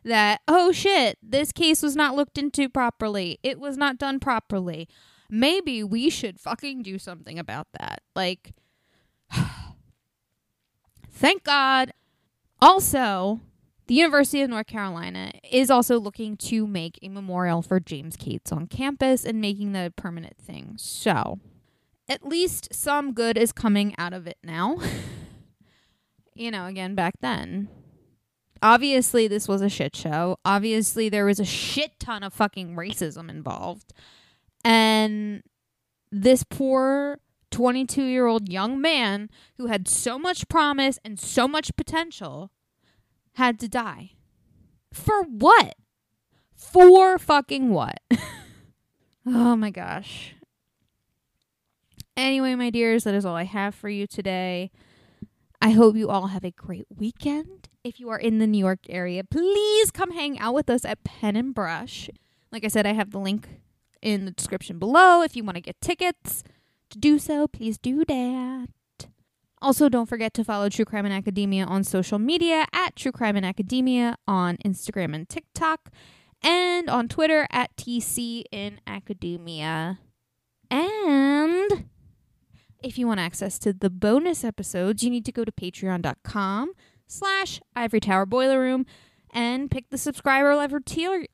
that, 0.04 0.42
oh 0.48 0.72
shit, 0.72 1.18
this 1.22 1.52
case 1.52 1.82
was 1.82 1.96
not 1.96 2.16
looked 2.16 2.38
into 2.38 2.70
properly. 2.70 3.40
It 3.44 3.60
was 3.60 3.78
not 3.78 3.98
done 3.98 4.20
properly. 4.20 4.88
Maybe 5.30 5.84
we 5.84 6.10
should 6.10 6.40
fucking 6.40 6.84
do 6.84 7.00
something 7.00 7.40
about 7.40 7.68
that. 7.80 8.04
Like, 8.16 8.54
thank 11.12 11.44
God. 11.44 11.92
Also, 12.62 13.42
the 13.88 13.96
University 13.96 14.42
of 14.42 14.50
North 14.50 14.68
Carolina 14.68 15.32
is 15.50 15.70
also 15.70 16.00
looking 16.00 16.38
to 16.38 16.66
make 16.66 16.98
a 17.02 17.10
memorial 17.10 17.62
for 17.62 17.80
James 17.80 18.16
Cates 18.16 18.52
on 18.52 18.68
campus 18.68 19.26
and 19.26 19.42
making 19.42 19.74
that 19.74 19.88
a 19.88 19.92
permanent 19.92 20.38
thing. 20.38 20.76
So, 20.78 21.40
at 22.08 22.26
least 22.26 22.74
some 22.74 23.14
good 23.14 23.38
is 23.38 23.52
coming 23.52 23.94
out 23.98 24.14
of 24.14 24.28
it 24.28 24.38
now. 24.44 24.78
you 26.34 26.52
know, 26.52 26.66
again, 26.66 26.96
back 26.96 27.16
then, 27.22 27.68
obviously 28.62 29.28
this 29.28 29.48
was 29.48 29.62
a 29.62 29.70
shit 29.70 29.96
show. 29.96 30.38
Obviously 30.46 31.10
there 31.10 31.26
was 31.26 31.40
a 31.40 31.46
shit 31.46 32.00
ton 32.00 32.24
of 32.24 32.34
fucking 32.34 32.76
racism 32.76 33.30
involved. 33.30 33.94
And 34.64 35.44
this 36.12 36.44
poor 36.44 37.20
22 37.52 38.04
year 38.04 38.26
old 38.26 38.50
young 38.50 38.82
man 38.82 39.30
who 39.58 39.68
had 39.68 39.88
so 39.88 40.18
much 40.18 40.48
promise 40.48 40.98
and 41.04 41.20
so 41.20 41.48
much 41.48 41.76
potential 41.76 42.50
had 43.34 43.60
to 43.60 43.68
die. 43.68 44.12
For 44.92 45.24
what? 45.24 45.76
For 46.56 47.18
fucking 47.18 47.70
what? 47.72 48.00
oh 49.26 49.56
my 49.56 49.72
gosh. 49.72 50.36
Anyway, 52.16 52.54
my 52.56 52.70
dears, 52.70 53.06
that 53.06 53.16
is 53.16 53.26
all 53.26 53.36
I 53.36 53.44
have 53.44 53.74
for 53.74 53.90
you 53.90 54.06
today. 54.06 54.72
I 55.62 55.72
hope 55.72 55.96
you 55.96 56.10
all 56.10 56.28
have 56.28 56.44
a 56.44 56.52
great 56.52 56.86
weekend. 56.96 57.70
If 57.84 58.00
you 58.00 58.10
are 58.10 58.20
in 58.20 58.38
the 58.38 58.48
New 58.48 58.60
York 58.60 58.82
area, 58.90 59.24
please 59.24 59.92
come 59.92 60.12
hang 60.12 60.38
out 60.38 60.54
with 60.54 60.70
us 60.70 60.86
at 60.86 61.04
Pen 61.04 61.36
and 61.36 61.56
Brush. 61.56 62.10
Like 62.52 62.64
I 62.64 62.68
said, 62.68 62.86
I 62.86 62.94
have 62.94 63.12
the 63.12 63.20
link 63.20 63.48
in 64.02 64.26
the 64.26 64.32
description 64.32 64.78
below. 64.78 65.22
If 65.24 65.36
you 65.36 65.44
want 65.44 65.56
to 65.56 65.62
get 65.62 65.82
tickets 65.82 66.44
to 66.92 67.00
do 67.00 67.18
so, 67.18 67.48
please 67.48 67.78
do 67.78 68.06
that. 68.06 68.68
Also, 69.64 69.88
don't 69.88 70.10
forget 70.10 70.34
to 70.34 70.44
follow 70.44 70.68
True 70.68 70.84
Crime 70.84 71.06
and 71.06 71.14
Academia 71.14 71.64
on 71.64 71.86
social 71.86 72.20
media 72.20 72.66
at 72.74 72.98
True 72.98 73.14
Crime 73.14 73.38
and 73.38 73.46
Academia 73.46 74.18
on 74.28 74.58
Instagram 74.58 75.16
and 75.16 75.28
TikTok, 75.30 75.90
and 76.42 76.90
on 76.90 77.08
Twitter 77.08 77.48
at 77.50 77.74
TC 77.78 78.44
in 78.52 78.82
Academia. 78.86 80.00
And 80.70 81.86
if 82.84 82.98
you 82.98 83.08
want 83.08 83.22
access 83.22 83.58
to 83.60 83.72
the 83.72 83.90
bonus 83.90 84.44
episodes, 84.44 85.02
you 85.02 85.10
need 85.10 85.24
to 85.24 85.32
go 85.32 85.46
to 85.46 85.52
patreon.com 85.52 86.74
slash 87.08 87.62
ivory 87.74 88.02
tower 88.02 88.26
boiler 88.26 88.60
room 88.60 88.86
and 89.32 89.72
pick 89.72 89.90
the 89.90 89.98
subscriber 89.98 90.56
level 90.56 90.80
tier 90.86 91.26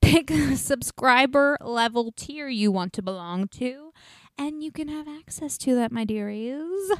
pick 0.00 0.28
the 0.28 0.56
subscriber 0.56 1.58
level 1.60 2.12
tier 2.12 2.48
you 2.48 2.70
want 2.70 2.92
to 2.92 3.02
belong 3.02 3.48
to 3.48 3.92
and 4.38 4.62
you 4.62 4.70
can 4.70 4.88
have 4.88 5.08
access 5.08 5.56
to 5.58 5.74
that 5.74 5.92
my 5.92 6.04
dearies 6.04 6.92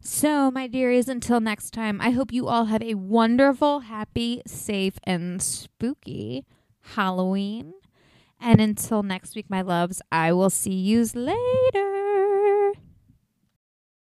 so 0.00 0.50
my 0.50 0.66
dearies 0.66 1.08
until 1.08 1.40
next 1.40 1.70
time 1.72 2.00
i 2.00 2.10
hope 2.10 2.32
you 2.32 2.46
all 2.46 2.66
have 2.66 2.82
a 2.82 2.94
wonderful 2.94 3.80
happy 3.80 4.42
safe 4.46 4.98
and 5.04 5.42
spooky 5.42 6.44
halloween 6.94 7.72
and 8.40 8.60
until 8.60 9.02
next 9.02 9.34
week 9.34 9.46
my 9.48 9.62
loves 9.62 10.02
i 10.12 10.32
will 10.32 10.50
see 10.50 10.74
yous 10.74 11.14
later 11.14 11.94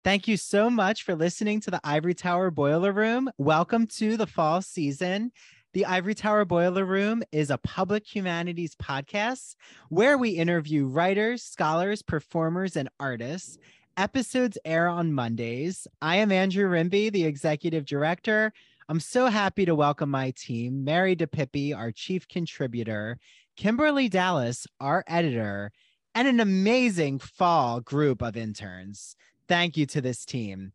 Thank 0.05 0.27
you 0.27 0.37
so 0.37 0.69
much 0.69 1.05
for 1.05 1.15
listening 1.15 1.61
to 1.61 1.71
the 1.71 1.81
Ivory 1.85 2.15
Tower 2.15 2.51
Boiler 2.51 2.93
Room. 2.93 3.31
Welcome 3.39 3.87
to 3.99 4.17
the 4.17 4.27
fall 4.27 4.61
season. 4.61 5.31
The 5.73 5.87
Ivory 5.87 6.15
Tower 6.15 6.45
Boiler 6.45 6.85
Room 6.85 7.23
is 7.33 7.49
a 7.49 7.57
public 7.57 8.07
humanities 8.07 8.75
podcast 8.75 9.57
where 9.89 10.19
we 10.19 10.31
interview 10.31 10.87
writers, 10.87 11.43
scholars, 11.43 12.03
performers, 12.03 12.77
and 12.77 12.91
artists. 13.01 13.57
Episodes 13.97 14.59
air 14.65 14.87
on 14.87 15.15
Mondays. 15.15 15.87
I 16.03 16.17
am 16.17 16.31
Andrew 16.31 16.69
Rimby, 16.69 17.11
the 17.11 17.25
executive 17.25 17.87
director. 17.87 18.53
I'm 18.89 19.01
so 19.01 19.27
happy 19.27 19.65
to 19.65 19.75
welcome 19.75 20.11
my 20.11 20.33
team, 20.33 20.85
Mary 20.85 21.17
DePippi, 21.17 21.75
our 21.75 21.91
chief 21.91 22.29
contributor, 22.29 23.19
Kimberly 23.57 24.11
Dallas, 24.11 24.67
our 24.79 25.05
editor, 25.07 25.73
and 26.15 26.29
an 26.29 26.41
amazing 26.41 27.19
fall 27.19 27.81
group 27.81 28.21
of 28.23 28.37
interns 28.37 29.17
thank 29.49 29.77
you 29.77 29.87
to 29.87 30.01
this 30.01 30.25
team. 30.25 30.73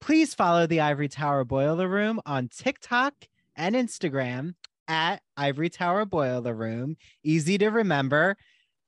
Please 0.00 0.34
follow 0.34 0.66
the 0.66 0.80
Ivory 0.80 1.08
Tower 1.08 1.44
Boiler 1.44 1.86
Room 1.86 2.20
on 2.26 2.48
TikTok 2.48 3.14
and 3.60 3.74
Instagram 3.74 4.54
at 4.88 5.20
Ivory 5.36 5.68
Tower 5.68 6.06
Boiler 6.06 6.54
Room. 6.54 6.96
Easy 7.22 7.58
to 7.58 7.68
remember. 7.68 8.38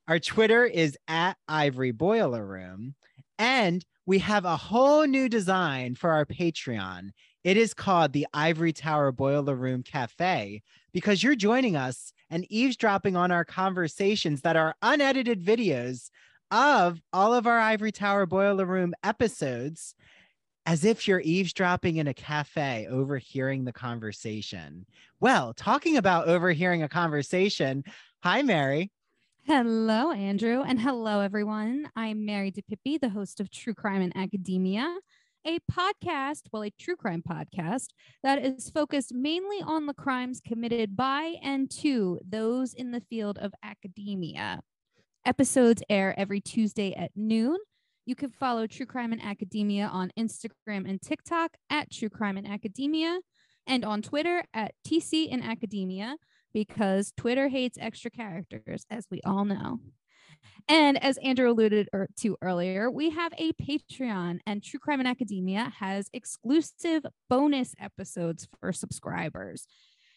Our 0.08 0.18
Twitter 0.18 0.64
is 0.64 0.96
at 1.06 1.36
Ivory 1.46 1.92
Boiler 1.92 2.44
Room. 2.44 2.94
And 3.38 3.84
we 4.06 4.18
have 4.20 4.46
a 4.46 4.56
whole 4.56 5.06
new 5.06 5.28
design 5.28 5.94
for 5.94 6.10
our 6.10 6.24
Patreon. 6.24 7.10
It 7.44 7.58
is 7.58 7.74
called 7.74 8.14
the 8.14 8.26
Ivory 8.32 8.72
Tower 8.72 9.12
Boiler 9.12 9.54
Room 9.54 9.82
Cafe 9.82 10.62
because 10.94 11.22
you're 11.22 11.34
joining 11.34 11.76
us 11.76 12.14
and 12.30 12.46
eavesdropping 12.50 13.14
on 13.14 13.30
our 13.30 13.44
conversations 13.44 14.40
that 14.40 14.56
are 14.56 14.74
unedited 14.80 15.44
videos 15.44 16.08
of 16.50 16.98
all 17.12 17.34
of 17.34 17.46
our 17.46 17.58
Ivory 17.58 17.92
Tower 17.92 18.24
Boiler 18.24 18.64
Room 18.64 18.94
episodes 19.04 19.94
as 20.64 20.84
if 20.84 21.08
you're 21.08 21.20
eavesdropping 21.20 21.96
in 21.96 22.06
a 22.06 22.14
cafe, 22.14 22.86
overhearing 22.88 23.64
the 23.64 23.72
conversation. 23.72 24.86
Well, 25.20 25.52
talking 25.54 25.96
about 25.96 26.28
overhearing 26.28 26.82
a 26.82 26.88
conversation, 26.88 27.84
hi, 28.22 28.42
Mary. 28.42 28.90
Hello, 29.44 30.12
Andrew, 30.12 30.62
and 30.62 30.80
hello, 30.80 31.20
everyone. 31.20 31.90
I'm 31.96 32.24
Mary 32.24 32.52
DePippi, 32.52 33.00
the 33.00 33.08
host 33.08 33.40
of 33.40 33.50
True 33.50 33.74
Crime 33.74 34.00
in 34.00 34.16
Academia, 34.16 34.98
a 35.44 35.58
podcast, 35.70 36.42
well, 36.52 36.62
a 36.62 36.70
true 36.70 36.94
crime 36.94 37.24
podcast 37.28 37.88
that 38.22 38.44
is 38.44 38.70
focused 38.70 39.12
mainly 39.12 39.60
on 39.62 39.86
the 39.86 39.94
crimes 39.94 40.40
committed 40.46 40.96
by 40.96 41.34
and 41.42 41.68
to 41.70 42.20
those 42.24 42.72
in 42.72 42.92
the 42.92 43.02
field 43.10 43.38
of 43.38 43.52
academia. 43.64 44.60
Episodes 45.26 45.82
air 45.90 46.14
every 46.16 46.40
Tuesday 46.40 46.94
at 46.94 47.10
noon. 47.16 47.58
You 48.04 48.16
can 48.16 48.30
follow 48.30 48.66
True 48.66 48.86
Crime 48.86 49.12
in 49.12 49.20
Academia 49.20 49.86
on 49.86 50.10
Instagram 50.18 50.88
and 50.88 51.00
TikTok 51.00 51.52
at 51.70 51.90
True 51.92 52.08
Crime 52.08 52.36
in 52.36 52.46
Academia 52.46 53.20
and 53.66 53.84
on 53.84 54.02
Twitter 54.02 54.42
at 54.52 54.74
TC 54.86 55.28
in 55.28 55.40
Academia 55.40 56.16
because 56.52 57.12
Twitter 57.16 57.48
hates 57.48 57.78
extra 57.80 58.10
characters, 58.10 58.84
as 58.90 59.06
we 59.08 59.20
all 59.24 59.44
know. 59.44 59.78
And 60.68 61.02
as 61.02 61.16
Andrew 61.18 61.48
alluded 61.48 61.88
er, 61.94 62.08
to 62.18 62.36
earlier, 62.42 62.90
we 62.90 63.10
have 63.10 63.32
a 63.38 63.52
Patreon, 63.52 64.40
and 64.46 64.64
True 64.64 64.80
Crime 64.80 65.00
in 65.00 65.06
Academia 65.06 65.72
has 65.78 66.08
exclusive 66.12 67.04
bonus 67.30 67.72
episodes 67.80 68.48
for 68.60 68.72
subscribers. 68.72 69.66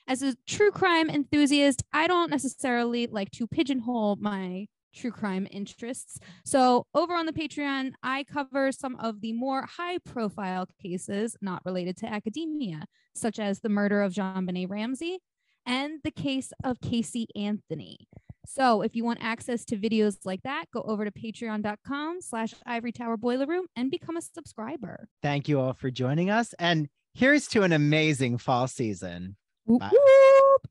As 0.08 0.24
a 0.24 0.36
true 0.48 0.72
crime 0.72 1.10
enthusiast, 1.10 1.84
I 1.92 2.08
don't 2.08 2.30
necessarily 2.30 3.08
like 3.08 3.32
to 3.32 3.48
pigeonhole 3.48 4.18
my 4.18 4.68
true 4.96 5.12
crime 5.12 5.48
interests. 5.52 6.20
So, 6.44 6.86
over 6.94 7.14
on 7.14 7.26
the 7.26 7.34
Patreon, 7.34 7.92
I 8.02 8.24
cover 8.24 8.72
some 8.72 8.96
of 8.96 9.22
the 9.22 9.34
more 9.34 9.68
high 9.78 10.00
profile 10.00 10.68
cases 10.82 11.36
not 11.42 11.62
related 11.66 11.98
to 11.98 12.08
academia, 12.08 12.86
such 13.14 13.40
as 13.40 13.60
the 13.60 13.70
murder 13.70 14.02
of 14.02 14.14
JonBenét 14.14 14.70
Ramsey 14.70 15.20
and 15.66 16.00
the 16.04 16.12
case 16.12 16.54
of 16.64 16.82
Casey 16.82 17.28
Anthony. 17.36 18.08
So 18.48 18.82
if 18.82 18.96
you 18.96 19.04
want 19.04 19.20
access 19.22 19.66
to 19.66 19.78
videos 19.78 20.18
like 20.24 20.44
that, 20.44 20.66
go 20.72 20.82
over 20.84 21.06
to 21.06 21.12
patreon.com 21.12 22.22
slash 22.22 22.54
ivory 22.66 22.92
tower 22.92 23.18
boiler 23.18 23.48
room 23.48 23.66
and 23.76 23.90
become 23.90 24.18
a 24.18 24.22
subscriber. 24.22 25.08
Thank 25.22 25.48
you 25.48 25.60
all 25.60 25.74
for 25.74 25.90
joining 25.90 26.30
us. 26.30 26.54
And 26.60 26.88
here's 27.14 27.48
to 27.50 27.64
an 27.64 27.72
amazing 27.72 28.38
fall 28.38 28.68
season. 28.68 29.36
Whoop, 29.66 29.82
Bye. 29.82 29.90
whoop. 29.92 30.68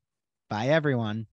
Bye, 0.48 0.68
everyone. 0.68 1.26